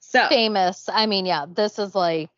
[0.00, 0.88] so famous.
[0.90, 2.30] I mean, yeah, this is like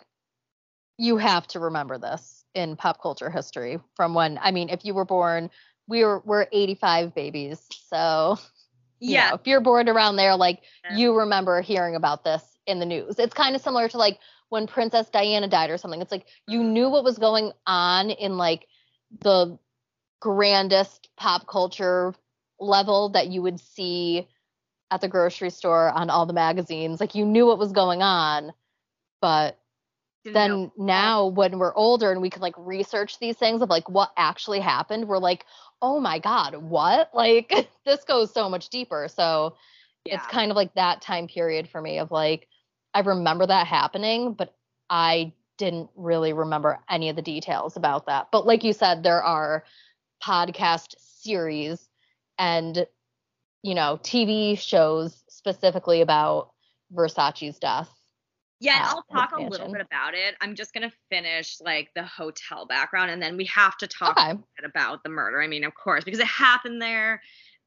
[0.98, 4.94] you have to remember this in pop culture history from when I mean, if you
[4.94, 5.50] were born,
[5.88, 7.60] were we're 85 babies.
[7.88, 8.38] So
[9.00, 10.96] yeah, know, if you're born around there, like yeah.
[10.96, 13.18] you remember hearing about this in the news.
[13.18, 14.18] It's kind of similar to like
[14.48, 16.00] when Princess Diana died or something.
[16.00, 16.72] It's like you mm-hmm.
[16.72, 18.66] knew what was going on in like
[19.20, 19.58] the
[20.20, 22.14] grandest pop culture
[22.58, 24.26] level that you would see
[24.90, 27.00] at the grocery store on all the magazines.
[27.00, 28.52] Like you knew what was going on,
[29.20, 29.58] but
[30.24, 30.72] then know.
[30.76, 34.60] now when we're older and we can like research these things of like what actually
[34.60, 35.44] happened, we're like,
[35.82, 37.10] oh my God, what?
[37.14, 37.52] Like
[37.84, 39.08] this goes so much deeper.
[39.08, 39.56] So
[40.04, 40.16] yeah.
[40.16, 42.48] it's kind of like that time period for me of like,
[42.92, 44.54] I remember that happening, but
[44.88, 48.28] I didn't really remember any of the details about that.
[48.32, 49.64] But like you said, there are
[50.22, 51.88] podcast series
[52.38, 52.86] and
[53.62, 56.50] you know TV shows specifically about
[56.92, 57.90] Versace's death.
[58.64, 60.34] Yeah, and I'll talk a little bit about it.
[60.40, 64.38] I'm just gonna finish like the hotel background, and then we have to talk okay.
[64.64, 65.42] about the murder.
[65.42, 67.20] I mean, of course, because it happened there.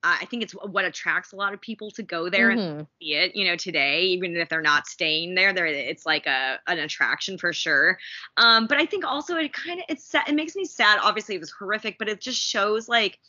[0.04, 2.80] I think it's what attracts a lot of people to go there mm-hmm.
[2.80, 3.36] and see it.
[3.36, 7.38] You know, today, even if they're not staying there, there it's like a an attraction
[7.38, 7.98] for sure.
[8.38, 10.30] Um, but I think also it kind of it's sad.
[10.30, 11.00] It makes me sad.
[11.02, 13.20] Obviously, it was horrific, but it just shows like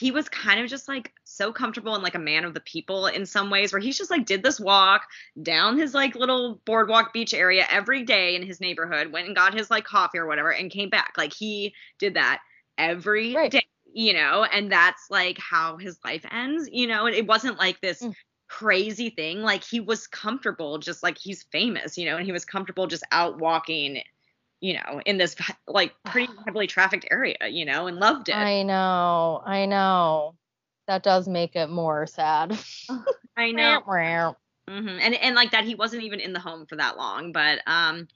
[0.00, 3.06] he was kind of just like so comfortable and like a man of the people
[3.06, 5.06] in some ways where he's just like did this walk
[5.42, 9.54] down his like little boardwalk beach area every day in his neighborhood went and got
[9.54, 12.40] his like coffee or whatever and came back like he did that
[12.78, 13.50] every right.
[13.50, 17.58] day you know, and that's like how his life ends, you know, and it wasn't
[17.58, 18.14] like this mm.
[18.48, 19.42] crazy thing.
[19.42, 23.04] Like he was comfortable, just like he's famous, you know, and he was comfortable just
[23.10, 24.02] out walking,
[24.60, 28.36] you know, in this like pretty heavily trafficked area, you know, and loved it.
[28.36, 30.34] I know, I know.
[30.86, 32.58] That does make it more sad.
[33.36, 33.82] I know.
[34.68, 34.98] mm-hmm.
[35.00, 38.08] And and like that, he wasn't even in the home for that long, but um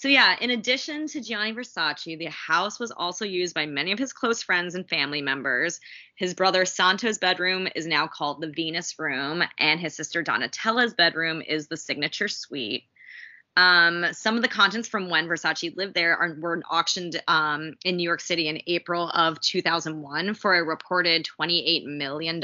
[0.00, 3.98] so yeah, in addition to Gianni Versace, the house was also used by many of
[3.98, 5.78] his close friends and family members.
[6.16, 11.42] His brother Santo's bedroom is now called the Venus Room, and his sister Donatella's bedroom
[11.46, 12.84] is the signature suite.
[13.56, 17.96] Um, some of the contents from when Versace lived there are, were auctioned um, in
[17.96, 22.42] New York City in April of 2001 for a reported $28 million.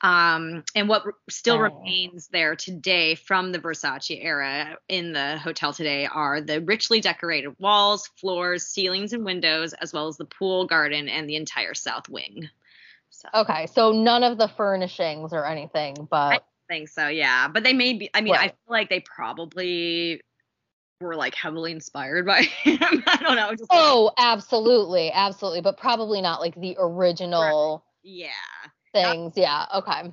[0.00, 1.60] Um, and what still oh.
[1.60, 7.58] remains there today from the Versace era in the hotel today are the richly decorated
[7.58, 12.08] walls, floors, ceilings, and windows, as well as the pool, garden, and the entire south
[12.08, 12.48] wing.
[13.10, 13.28] So.
[13.34, 17.48] Okay, so none of the furnishings or anything, but think so, yeah.
[17.48, 18.10] But they may be.
[18.14, 18.40] I mean, right.
[18.40, 20.20] I feel like they probably
[21.00, 22.78] were like heavily inspired by him.
[23.06, 23.52] I don't know.
[23.70, 27.84] oh, like, absolutely, absolutely, but probably not like the original.
[28.04, 28.20] Right.
[28.20, 29.32] Yeah things.
[29.36, 29.66] Yeah.
[29.74, 30.12] Okay.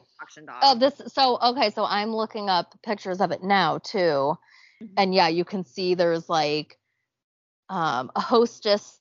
[0.62, 1.02] Oh, this.
[1.08, 1.70] So okay.
[1.70, 4.86] So I'm looking up pictures of it now too, mm-hmm.
[4.98, 6.78] and yeah, you can see there's like
[7.70, 9.00] um, a hostess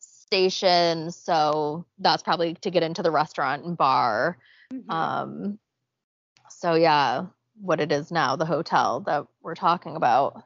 [0.00, 1.10] station.
[1.10, 4.38] So that's probably to get into the restaurant and bar.
[4.72, 4.90] Mm-hmm.
[4.90, 5.58] Um.
[6.58, 7.26] So yeah,
[7.60, 10.42] what it is now, the hotel that we're talking about.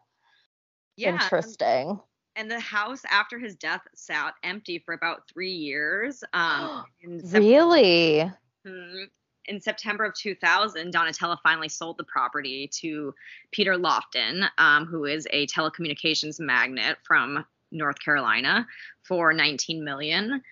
[0.97, 1.13] Yeah.
[1.13, 2.01] Interesting
[2.37, 6.25] and the house after his death sat empty for about three years.
[6.33, 8.31] Um, really?
[8.67, 9.05] Mm-hmm.
[9.47, 13.15] In September of 2000, Donatella finally sold the property to
[13.51, 18.67] Peter Lofton, um, who is a telecommunications magnate from North Carolina,
[19.03, 20.43] for 19 million.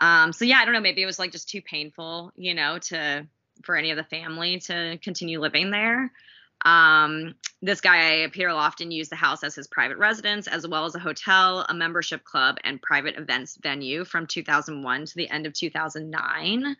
[0.00, 0.80] Um, so yeah, I don't know.
[0.80, 3.26] Maybe it was like just too painful, you know, to
[3.62, 6.10] for any of the family to continue living there.
[6.64, 10.94] Um, this guy, Peter Lofton, used the house as his private residence, as well as
[10.94, 15.52] a hotel, a membership club, and private events venue from 2001 to the end of
[15.52, 16.76] 2009.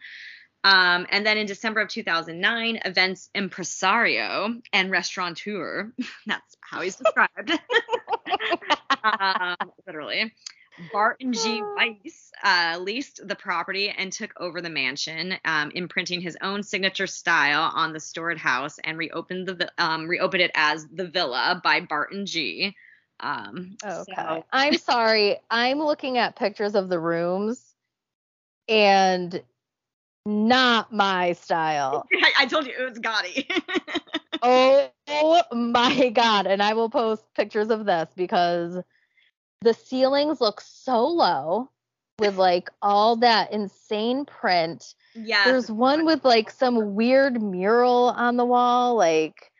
[0.64, 5.92] Um, and then in December of 2009, events impresario and restaurateur,
[6.26, 7.52] that's how he's described,
[9.04, 9.56] um,
[9.86, 10.32] literally,
[10.78, 11.62] Barton G.
[11.76, 17.06] Weiss uh, leased the property and took over the mansion, um, imprinting his own signature
[17.06, 21.80] style on the stored house and reopened the um, reopened it as the Villa by
[21.80, 22.74] Barton G.
[23.20, 24.12] Um, Okay.
[24.16, 25.38] so- I'm sorry.
[25.50, 27.74] I'm looking at pictures of the rooms
[28.68, 29.40] and
[30.26, 32.06] not my style.
[32.22, 33.48] I, I told you it was gaudy.
[34.46, 34.90] Oh
[35.52, 36.46] my god.
[36.46, 38.78] And I will post pictures of this because
[39.60, 41.70] the ceilings look so low
[42.18, 44.94] with like all that insane print.
[45.14, 45.44] Yeah.
[45.44, 48.96] There's one with like some weird mural on the wall.
[48.96, 49.50] Like,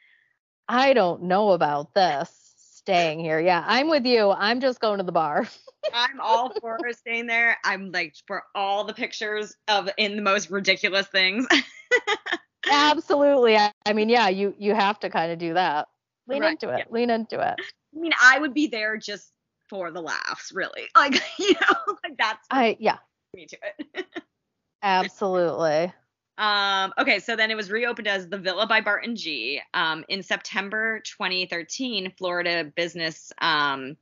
[0.69, 3.41] I don't know about this staying here.
[3.41, 4.31] Yeah, I'm with you.
[4.31, 5.49] I'm just going to the bar.
[5.93, 7.59] I'm all for staying there.
[7.65, 11.47] I'm like for all the pictures of in the most ridiculous things.
[12.71, 13.57] Absolutely.
[13.57, 15.89] I, I mean, yeah, you you have to kind of do that.
[16.27, 16.79] Lean Right, into it.
[16.79, 16.85] yeah.
[16.91, 17.55] Lean into it.
[17.61, 19.31] I mean, I would be there just
[19.69, 20.89] for the laughs, really.
[20.97, 22.99] Like, you know, like that's I yeah,
[23.35, 24.07] me to it.
[24.83, 25.93] absolutely.
[26.37, 29.61] Um, okay, so then it was reopened as the Villa by Barton G.
[29.73, 33.97] Um, in September 2013, Florida business um,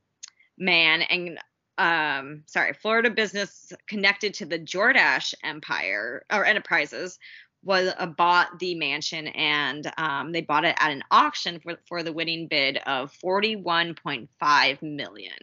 [0.57, 1.39] man and
[1.77, 7.17] um, sorry, Florida business connected to the Jordache Empire or Enterprises
[7.63, 12.03] was uh, bought the mansion and um, they bought it at an auction for, for
[12.03, 15.33] the winning bid of 41.5 million.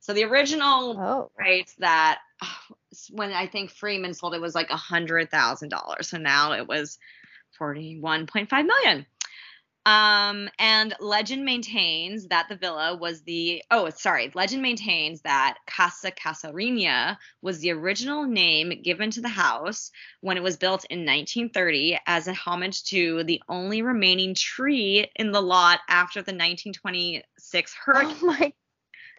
[0.00, 2.18] So the original Oh, price that
[3.10, 6.08] when I think Freeman sold it was like a hundred thousand dollars.
[6.08, 6.98] So now it was
[7.58, 9.06] forty-one point five million.
[9.86, 16.10] Um, and legend maintains that the villa was the oh sorry, legend maintains that Casa
[16.10, 21.98] Casuarina was the original name given to the house when it was built in 1930
[22.06, 28.16] as a homage to the only remaining tree in the lot after the 1926 hurricane
[28.22, 28.52] oh my.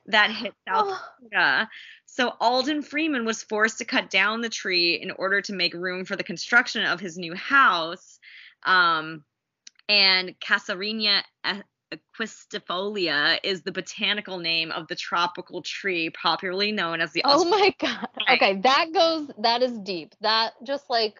[0.07, 1.69] that hit South Oh, Florida.
[2.05, 6.05] So Alden Freeman was forced to cut down the tree in order to make room
[6.05, 8.19] for the construction of his new house.
[8.63, 9.23] Um,
[9.89, 11.23] and Casuarina
[11.91, 17.73] equisetifolia is the botanical name of the tropical tree popularly known as the oh my
[17.79, 18.07] god.
[18.29, 19.31] Okay, that goes.
[19.39, 20.13] That is deep.
[20.21, 21.19] That just like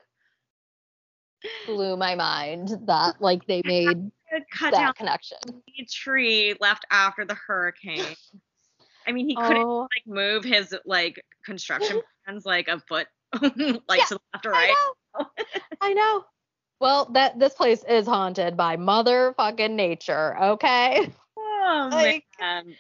[1.65, 2.69] blew my mind.
[2.85, 4.11] That like they made
[4.53, 5.37] cut down that connection.
[5.45, 8.15] the tree left after the hurricane.
[9.07, 13.07] I mean, he couldn't Oh, like move his like construction plans like a foot
[13.41, 13.51] like
[13.97, 14.75] Yeah, to the left or right.
[15.17, 15.25] I know.
[15.81, 16.23] I know.
[16.79, 20.37] Well, that this place is haunted by motherfucking nature.
[20.41, 21.11] Okay.
[21.37, 22.75] Oh Like- man.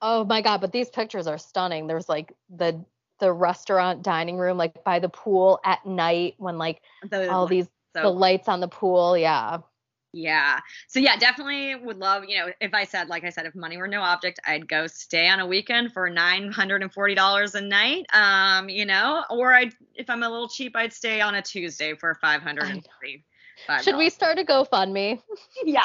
[0.00, 1.88] Oh my god, but these pictures are stunning.
[1.88, 2.84] There's like the
[3.18, 6.80] the restaurant dining room like by the pool at night when like
[7.10, 9.18] The, all these so, the lights on the pool.
[9.18, 9.58] Yeah.
[10.12, 10.60] yeah.
[10.86, 13.76] So yeah, definitely would love, you know, if I said, like I said, if money
[13.76, 17.56] were no object, I'd go stay on a weekend for nine hundred and forty dollars
[17.56, 18.06] a night.
[18.12, 21.94] Um, you know, or I'd if I'm a little cheap, I'd stay on a Tuesday
[21.94, 23.24] for five hundred and forty-five.
[23.82, 25.20] Should we start a GoFundMe?
[25.64, 25.82] yeah.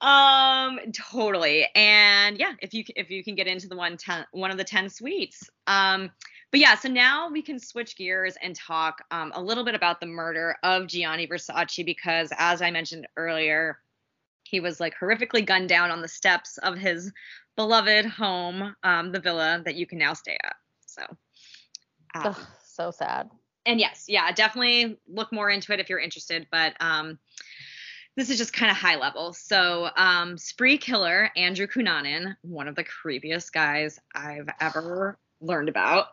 [0.00, 4.50] um totally and yeah if you if you can get into the one ten one
[4.50, 6.10] of the 10 suites um
[6.50, 10.00] but yeah so now we can switch gears and talk um, a little bit about
[10.00, 13.78] the murder of gianni versace because as i mentioned earlier
[14.44, 17.12] he was like horrifically gunned down on the steps of his
[17.56, 21.02] beloved home um, the villa that you can now stay at so
[22.14, 23.30] um, Ugh, so sad.
[23.66, 26.46] And yes, yeah, definitely look more into it if you're interested.
[26.50, 27.18] But um,
[28.16, 29.32] this is just kind of high level.
[29.32, 36.06] So, um, spree killer Andrew Cunanan, one of the creepiest guys I've ever learned about.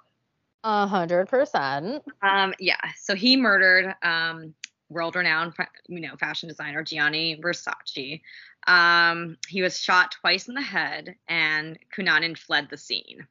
[0.63, 2.03] A hundred percent.
[2.21, 4.53] Um, yeah, so he murdered um,
[4.89, 5.53] world-renowned,
[5.87, 8.21] you know, fashion designer Gianni Versace.
[8.67, 13.27] Um, he was shot twice in the head, and Cunanan fled the scene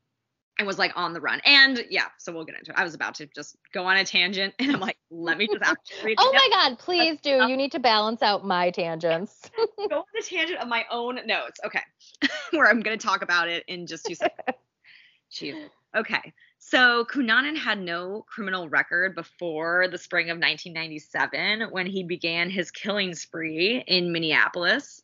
[0.59, 1.40] and was like on the run.
[1.44, 2.78] And yeah, so we'll get into it.
[2.78, 5.62] I was about to just go on a tangent, and I'm like, let me just
[5.62, 7.46] actually Oh my god, please do.
[7.48, 9.50] You need to balance out my tangents.
[9.90, 11.61] go on the tangent of my own notes.
[11.64, 11.82] Okay.
[12.50, 14.59] Where I'm going to talk about it in just two seconds.
[15.30, 15.70] Jesus.
[15.96, 16.32] Okay.
[16.59, 22.70] So Cunanan had no criminal record before the spring of 1997 when he began his
[22.70, 25.02] killing spree in Minneapolis.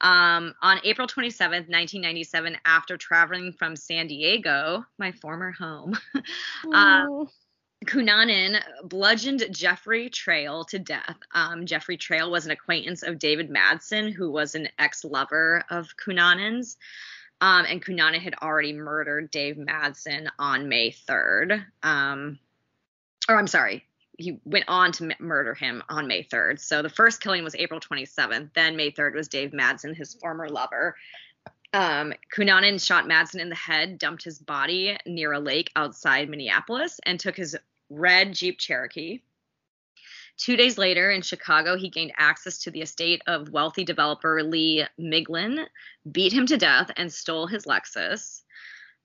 [0.00, 5.96] Um, on April 27th, 1997, after traveling from San Diego, my former home,
[6.74, 7.24] uh.
[7.86, 11.16] Cunanan bludgeoned Jeffrey Trail to death.
[11.32, 16.76] Um, Jeffrey Trail was an acquaintance of David Madsen, who was an ex-lover of Cunanan's.
[17.40, 21.64] Um, and Cunanan had already murdered Dave Madsen on May 3rd.
[21.82, 22.38] Um,
[23.28, 23.86] or I'm sorry,
[24.20, 26.60] he went on to murder him on May 3rd.
[26.60, 28.52] So the first killing was April 27th.
[28.54, 30.96] Then May 3rd was Dave Madsen, his former lover.
[31.72, 37.18] Um, shot Madsen in the head, dumped his body near a lake outside Minneapolis, and
[37.18, 37.56] took his
[37.88, 39.20] red Jeep Cherokee.
[40.36, 44.86] Two days later in Chicago, he gained access to the estate of wealthy developer Lee
[44.98, 45.66] Miglin,
[46.10, 48.42] beat him to death, and stole his Lexus.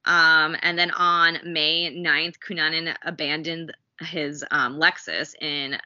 [0.06, 5.78] Um, and then on May 9th, Cunanan abandoned his um, Lexus in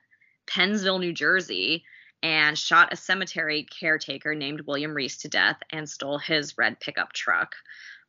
[0.48, 1.84] Pennsville, New Jersey,
[2.22, 7.14] and shot a cemetery caretaker named William Reese to death and stole his red pickup
[7.14, 7.56] truck.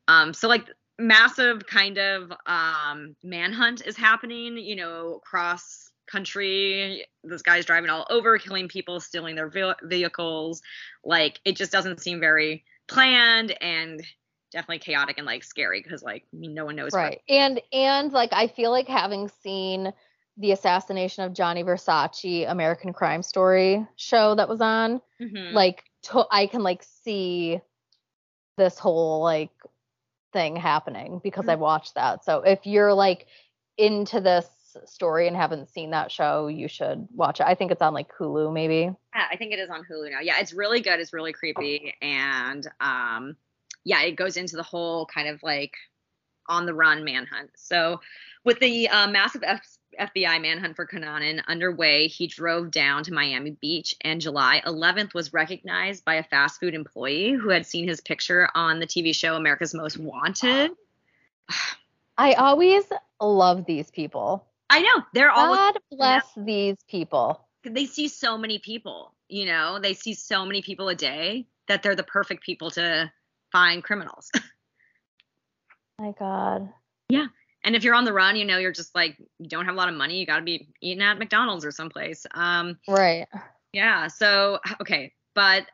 [0.08, 0.66] Um, so, like,
[0.98, 7.06] massive kind of um, manhunt is happening, you know, across country.
[7.22, 10.60] This guy's driving all over, killing people, stealing their ve- vehicles.
[11.04, 14.02] Like, it just doesn't seem very planned and
[14.50, 16.92] definitely chaotic and like scary because like I mean, no one knows.
[16.92, 17.20] Right.
[17.28, 19.92] And and like I feel like having seen
[20.36, 25.52] the assassination of Gianni Versace American Crime Story show that was on, Mhm.
[25.52, 27.60] like to, I can like see
[28.56, 29.50] this whole like
[30.32, 32.24] thing happening because I watched that.
[32.24, 33.26] So if you're like
[33.76, 34.48] into this
[34.84, 37.46] story and haven't seen that show, you should watch it.
[37.46, 38.94] I think it's on like Hulu maybe.
[39.14, 40.20] Yeah, I think it is on Hulu now.
[40.20, 41.00] Yeah, it's really good.
[41.00, 43.36] It's really creepy, and um,
[43.84, 45.74] yeah, it goes into the whole kind of like
[46.48, 47.50] on the run manhunt.
[47.56, 48.00] So,
[48.44, 53.52] with the uh, massive F- FBI manhunt for Cunanan underway, he drove down to Miami
[53.60, 58.00] Beach, and July 11th was recognized by a fast food employee who had seen his
[58.00, 60.72] picture on the TV show America's Most Wanted.
[62.18, 62.84] I always
[63.20, 64.46] love these people.
[64.68, 67.44] I know they're all God bless these people.
[67.64, 71.82] they see so many people, you know, they see so many people a day that
[71.82, 73.10] they're the perfect people to
[73.52, 74.30] find criminals.
[75.98, 76.68] My God.
[77.08, 77.26] Yeah.
[77.62, 79.78] And if you're on the run, you know, you're just like you don't have a
[79.78, 82.26] lot of money, you got to be eating at McDonald's or someplace.
[82.34, 83.26] Um Right.
[83.72, 85.66] yeah, so okay, but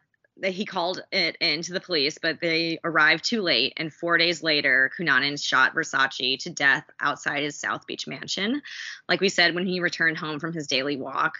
[0.44, 3.72] he called it in to the police, but they arrived too late.
[3.76, 8.60] And four days later, Cunanan shot Versace to death outside his South Beach mansion,
[9.08, 11.36] like we said, when he returned home from his daily walk.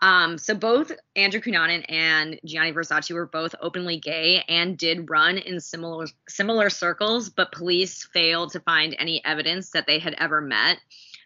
[0.00, 5.36] Um, so both Andrew Cunanan and Gianni Versace were both openly gay and did run
[5.36, 10.40] in similar similar circles, but police failed to find any evidence that they had ever
[10.40, 10.78] met.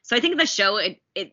[0.03, 1.33] So I think the show it it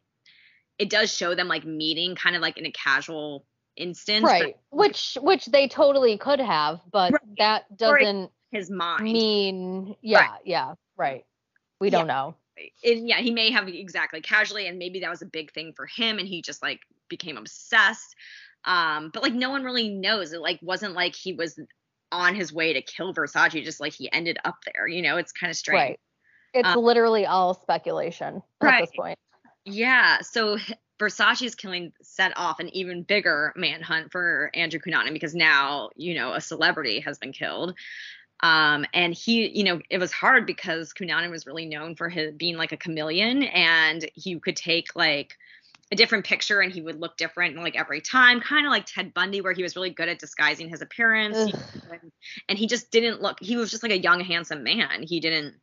[0.78, 3.46] it does show them like meeting kind of like in a casual
[3.82, 4.24] instance.
[4.24, 4.58] but Right.
[4.70, 7.22] Which which they totally could have, but Right.
[7.38, 9.04] that doesn't his mind.
[9.04, 11.26] mean yeah, yeah, right.
[11.80, 12.36] We don't know.
[12.84, 15.88] and yeah, he may have exactly casually, and maybe that was a big thing for
[15.88, 16.80] him, and he just like
[17.10, 18.16] became obsessed.
[18.66, 20.34] Um, but like no one really knows.
[20.34, 21.60] It like wasn't like he was
[22.12, 24.88] on his way to kill Versace, just like he ended up there.
[24.88, 25.80] You know, it's kind of strange.
[25.82, 26.00] Right.
[26.54, 28.82] It's Um, literally all speculation at Right.
[28.82, 29.18] this point.
[29.66, 30.22] Yeah.
[30.22, 30.58] So
[31.00, 36.34] Versace's killing set off an even bigger manhunt for Andrew Cunanan because now, you know,
[36.34, 37.76] a celebrity has been killed.
[38.42, 42.34] Um, and he, you know, it was hard because Cunanan was really known for his
[42.34, 45.38] being like a chameleon and he could take like
[45.92, 49.14] a different picture and he would look different like every time, kind of like Ted
[49.14, 51.52] Bundy, where he was really good at disguising his appearance.
[52.48, 55.04] And he just didn't look, he was just like a young, handsome man.
[55.04, 55.56] He didn't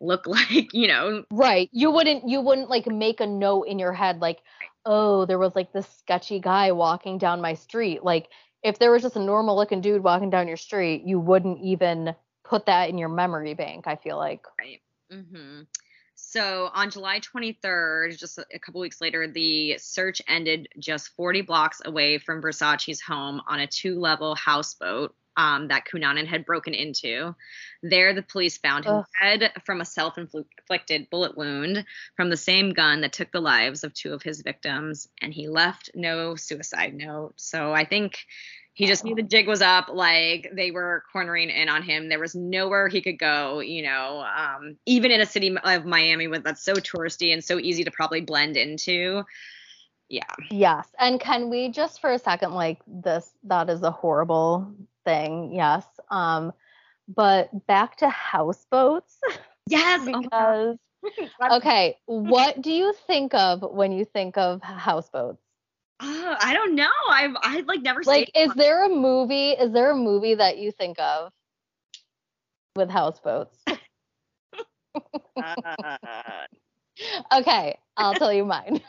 [0.00, 1.68] look like, you know, Right.
[1.72, 4.40] You wouldn't you wouldn't like make a note in your head like,
[4.84, 8.28] "Oh, there was like this sketchy guy walking down my street." Like
[8.62, 12.14] if there was just a normal looking dude walking down your street, you wouldn't even
[12.44, 14.44] put that in your memory bank, I feel like.
[14.58, 14.80] Right.
[15.10, 15.62] hmm
[16.14, 21.42] So on July 23rd, just a a couple weeks later, the search ended just 40
[21.42, 26.74] blocks away from Versace's home on a two level houseboat um, that Cunanan had broken
[26.74, 27.34] into.
[27.82, 29.06] There, the police found him Ugh.
[29.20, 31.84] dead from a self inflicted bullet wound
[32.16, 35.48] from the same gun that took the lives of two of his victims, and he
[35.48, 37.34] left no suicide note.
[37.36, 38.26] So I think
[38.74, 39.88] he just knew the jig was up.
[39.88, 42.08] Like they were cornering in on him.
[42.08, 43.60] There was nowhere he could go.
[43.60, 47.58] You know, um, even in a city of Miami with that's so touristy and so
[47.58, 49.22] easy to probably blend into.
[50.08, 50.22] Yeah.
[50.50, 50.88] Yes.
[50.98, 54.74] And can we just for a second like this that is a horrible
[55.04, 55.54] thing.
[55.54, 55.84] Yes.
[56.10, 56.52] Um
[57.08, 59.18] but back to houseboats
[59.68, 60.08] Yes.
[60.12, 60.78] Oh because
[61.50, 65.42] okay, what do you think of when you think of houseboats?
[66.00, 66.90] Oh, I don't know.
[67.08, 70.70] I've I like never Like is there a movie is there a movie that you
[70.70, 71.30] think of
[72.76, 73.64] with houseboats?
[75.40, 76.46] uh,
[77.32, 78.80] okay, I'll tell you mine.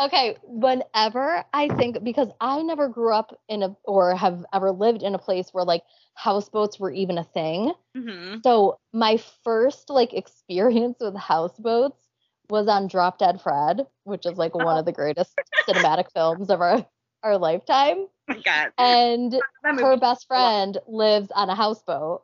[0.00, 5.02] Okay, whenever I think because I never grew up in a or have ever lived
[5.02, 5.82] in a place where like
[6.14, 7.72] houseboats were even a thing.
[7.94, 12.08] hmm So my first like experience with houseboats
[12.48, 15.36] was on Drop Dead Fred, which is like one of the greatest
[15.68, 16.86] cinematic films of our
[17.22, 18.06] our lifetime.
[18.28, 18.72] my God.
[18.78, 19.42] And
[19.78, 22.22] her best friend lives on a houseboat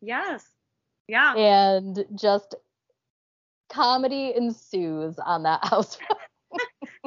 [0.00, 0.50] Yes.
[1.08, 1.34] Yeah.
[1.36, 2.54] and just
[3.68, 6.18] comedy ensues on that houseboat.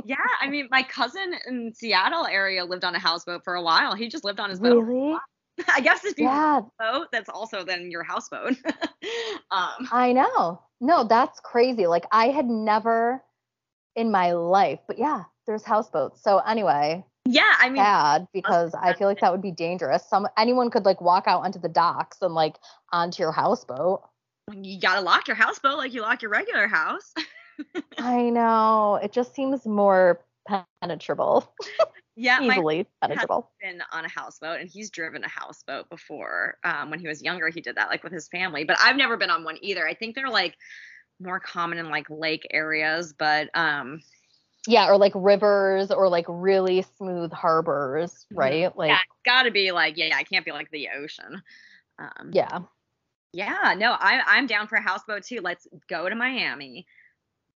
[0.05, 0.15] Yeah.
[0.39, 3.95] I mean, my cousin in Seattle area lived on a houseboat for a while.
[3.95, 4.83] He just lived on his boat.
[4.83, 5.15] Really?
[5.67, 8.55] I guess if you have Yeah, a boat, that's also then your houseboat.
[9.51, 10.61] um, I know.
[10.79, 11.87] No, that's crazy.
[11.87, 13.23] Like I had never
[13.95, 16.23] in my life, but yeah, there's houseboats.
[16.23, 17.55] So anyway, yeah.
[17.59, 20.07] I mean, bad because I feel like that would be dangerous.
[20.09, 22.57] Some anyone could like walk out onto the docks and like
[22.91, 24.01] onto your houseboat.
[24.51, 27.13] you gotta lock your houseboat like you lock your regular house.
[27.97, 28.99] I know.
[29.01, 30.21] It just seems more
[30.81, 31.53] penetrable,
[32.15, 32.39] yeah.
[32.39, 33.51] My easily penetrable.
[33.61, 36.57] been on a houseboat and he's driven a houseboat before.
[36.63, 39.17] Um, when he was younger, he did that like with his family, but I've never
[39.17, 39.87] been on one either.
[39.87, 40.55] I think they're like
[41.19, 44.01] more common in like lake areas, but um,
[44.67, 48.37] Yeah, or like rivers or like really smooth harbors, Mhm.
[48.37, 48.77] right?
[48.77, 51.41] Like yeah, it's got to be like yeah, yeah, it can't be like the ocean.
[51.99, 52.59] Um, yeah.
[53.33, 55.41] yeah, no, I I'm down for a houseboat too.
[55.41, 56.87] Let's go to Miami.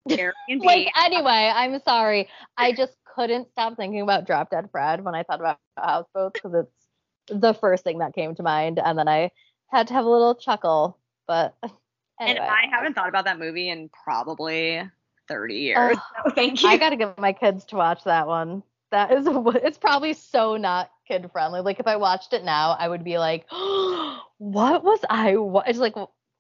[0.09, 0.33] Airbnb.
[0.65, 2.29] Like anyway, I'm sorry.
[2.57, 6.55] I just couldn't stop thinking about Drop Dead Fred when I thought about houseboats because
[6.55, 9.31] it's the first thing that came to mind, and then I
[9.69, 10.99] had to have a little chuckle.
[11.27, 11.55] But
[12.21, 14.83] and I haven't thought about that movie in probably
[15.29, 15.97] 30 years.
[15.97, 16.69] Oh, so thank you.
[16.69, 18.63] I got to get my kids to watch that one.
[18.91, 21.61] That is, it's probably so not kid friendly.
[21.61, 25.37] Like if I watched it now, I would be like, what was I?
[25.37, 25.69] What?
[25.69, 25.95] It's like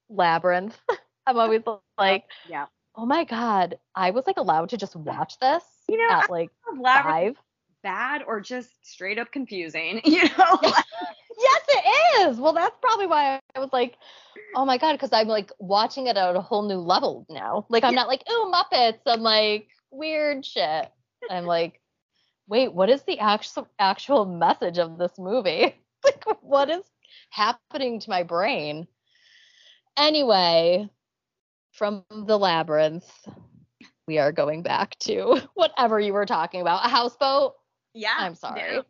[0.08, 0.78] Labyrinth.
[1.26, 1.62] I'm always
[1.98, 2.66] like, yeah.
[2.97, 6.51] Oh my god, I was like allowed to just watch this You know, at like
[6.84, 7.36] five.
[7.82, 10.01] bad or just straight up confusing.
[10.05, 12.38] You know, yes, it is.
[12.38, 13.97] Well, that's probably why I was like,
[14.55, 17.66] oh my god, because I'm like watching it at a whole new level now.
[17.68, 18.01] Like I'm Yeah.
[18.01, 19.01] not like, oh Muppets.
[19.07, 20.90] I'm like weird shit.
[21.30, 21.80] I'm like,
[22.49, 25.74] wait, what is the actual actual message of this movie?
[26.05, 26.82] like, what is
[27.30, 28.86] happening to my brain?
[29.97, 30.88] Anyway,
[31.74, 33.10] from the labyrinth,
[34.06, 36.86] we are going back to whatever you were talking about.
[36.86, 37.54] A houseboat.
[37.94, 38.14] yeah.
[38.18, 38.80] I'm sorry.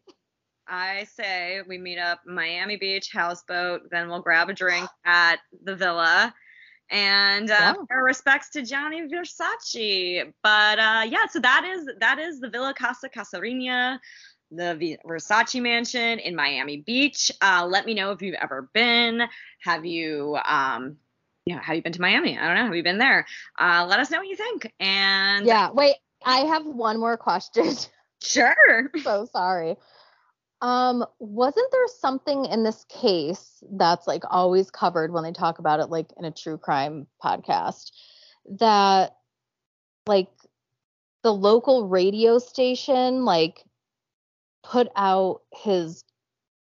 [0.67, 5.75] I say we meet up Miami Beach houseboat, then we'll grab a drink at the
[5.77, 6.35] villa.
[6.91, 7.97] And uh, Yeah.
[8.03, 10.33] respects to Gianni Versace.
[10.43, 13.99] But uh, yeah, so that is that is the Villa Casa Casuarina,
[14.51, 17.33] the V- Versace mansion in Miami Beach.
[17.41, 19.23] Uh, let me know if you've ever been.
[19.63, 20.99] Have you um,
[21.47, 22.39] you know, have you been to Miami?
[22.39, 22.65] I don't know.
[22.65, 23.27] Have you been there?
[23.59, 24.73] Uh, let us know what you think.
[24.81, 25.71] And Yeah.
[25.71, 27.75] Wait, I have one more question.
[28.23, 28.91] sure.
[29.03, 29.77] so sorry.
[30.63, 35.81] Um, wasn't there something in this case that's like always covered when they talk about
[35.81, 37.91] it, like in a true crime podcast,
[38.59, 39.17] that
[40.07, 40.29] like
[41.23, 43.63] the local radio station like
[44.63, 46.05] put out his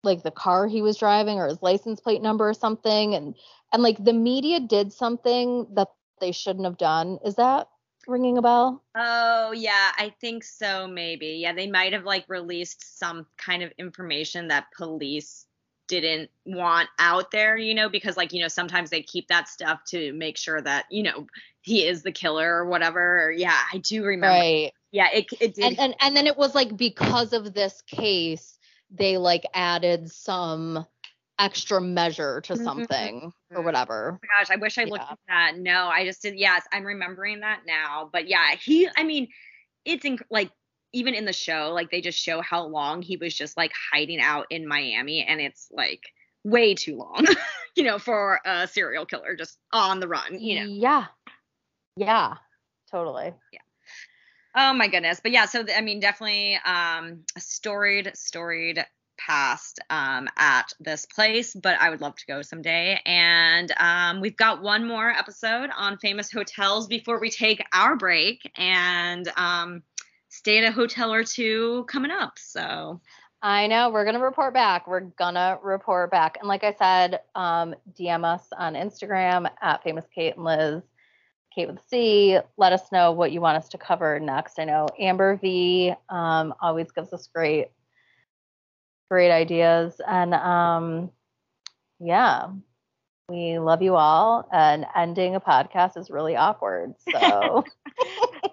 [0.02, 3.34] like the car he was driving or his license plate number or something and
[3.74, 5.88] and like the media did something that
[6.20, 7.18] they shouldn't have done.
[7.24, 7.68] Is that
[8.06, 8.84] ringing a bell?
[8.94, 11.38] Oh yeah, I think so maybe.
[11.42, 15.46] Yeah, they might have like released some kind of information that police
[15.88, 19.80] didn't want out there, you know, because like, you know, sometimes they keep that stuff
[19.88, 21.26] to make sure that, you know,
[21.60, 23.34] he is the killer or whatever.
[23.36, 24.38] Yeah, I do remember.
[24.38, 24.72] Right.
[24.92, 28.56] Yeah, it it did and, and and then it was like because of this case
[28.92, 30.86] they like added some
[31.38, 32.56] extra measure to Mhm.
[32.56, 33.64] something or Mhm.
[33.64, 35.12] whatever Oh my gosh, I wish I looked Yeah.
[35.12, 35.58] at that.
[35.58, 36.36] No, I just did.
[36.38, 38.10] Yes, I'm remembering that now.
[38.12, 39.28] But yeah, he, I mean,
[39.84, 40.50] it's inc- like
[40.92, 44.20] even in the show, like they just show how long he was just like hiding
[44.20, 46.02] out in Miami, and it's like
[46.44, 47.26] way too long,
[47.76, 50.66] you know, for a serial killer just on the run, you know.
[50.80, 51.06] yeah
[51.96, 52.38] yeah
[52.90, 53.60] totally Yeah.
[54.56, 55.20] Oh my goodness.
[55.20, 58.84] But yeah, so I mean, definitely um, a storied, storied
[59.16, 63.00] past um, at this place, but I would love to go someday.
[63.06, 68.50] And um, we've got one more episode on famous hotels before we take our break.
[68.56, 69.82] And um,
[70.28, 72.38] stay at a hotel or two coming up.
[72.38, 73.00] So.
[73.42, 74.86] I know we're gonna report back.
[74.86, 76.38] We're gonna report back.
[76.40, 80.82] And like i said um dm us on instagram at famous kate and liz
[81.54, 82.38] kate with c.
[82.56, 84.58] Let us know what you want us to cover next.
[84.58, 87.68] I know amber v um always gives us great
[89.14, 91.10] great ideas and um
[92.00, 92.48] yeah
[93.30, 96.94] We love you all, and ending a podcast is really awkward.
[97.12, 97.64] So,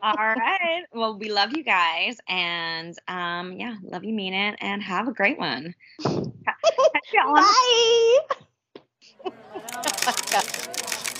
[0.01, 0.83] all right.
[0.93, 5.13] Well, we love you guys, and um, yeah, love you, mean it, and have a
[5.13, 5.75] great one.
[7.23, 8.19] Bye.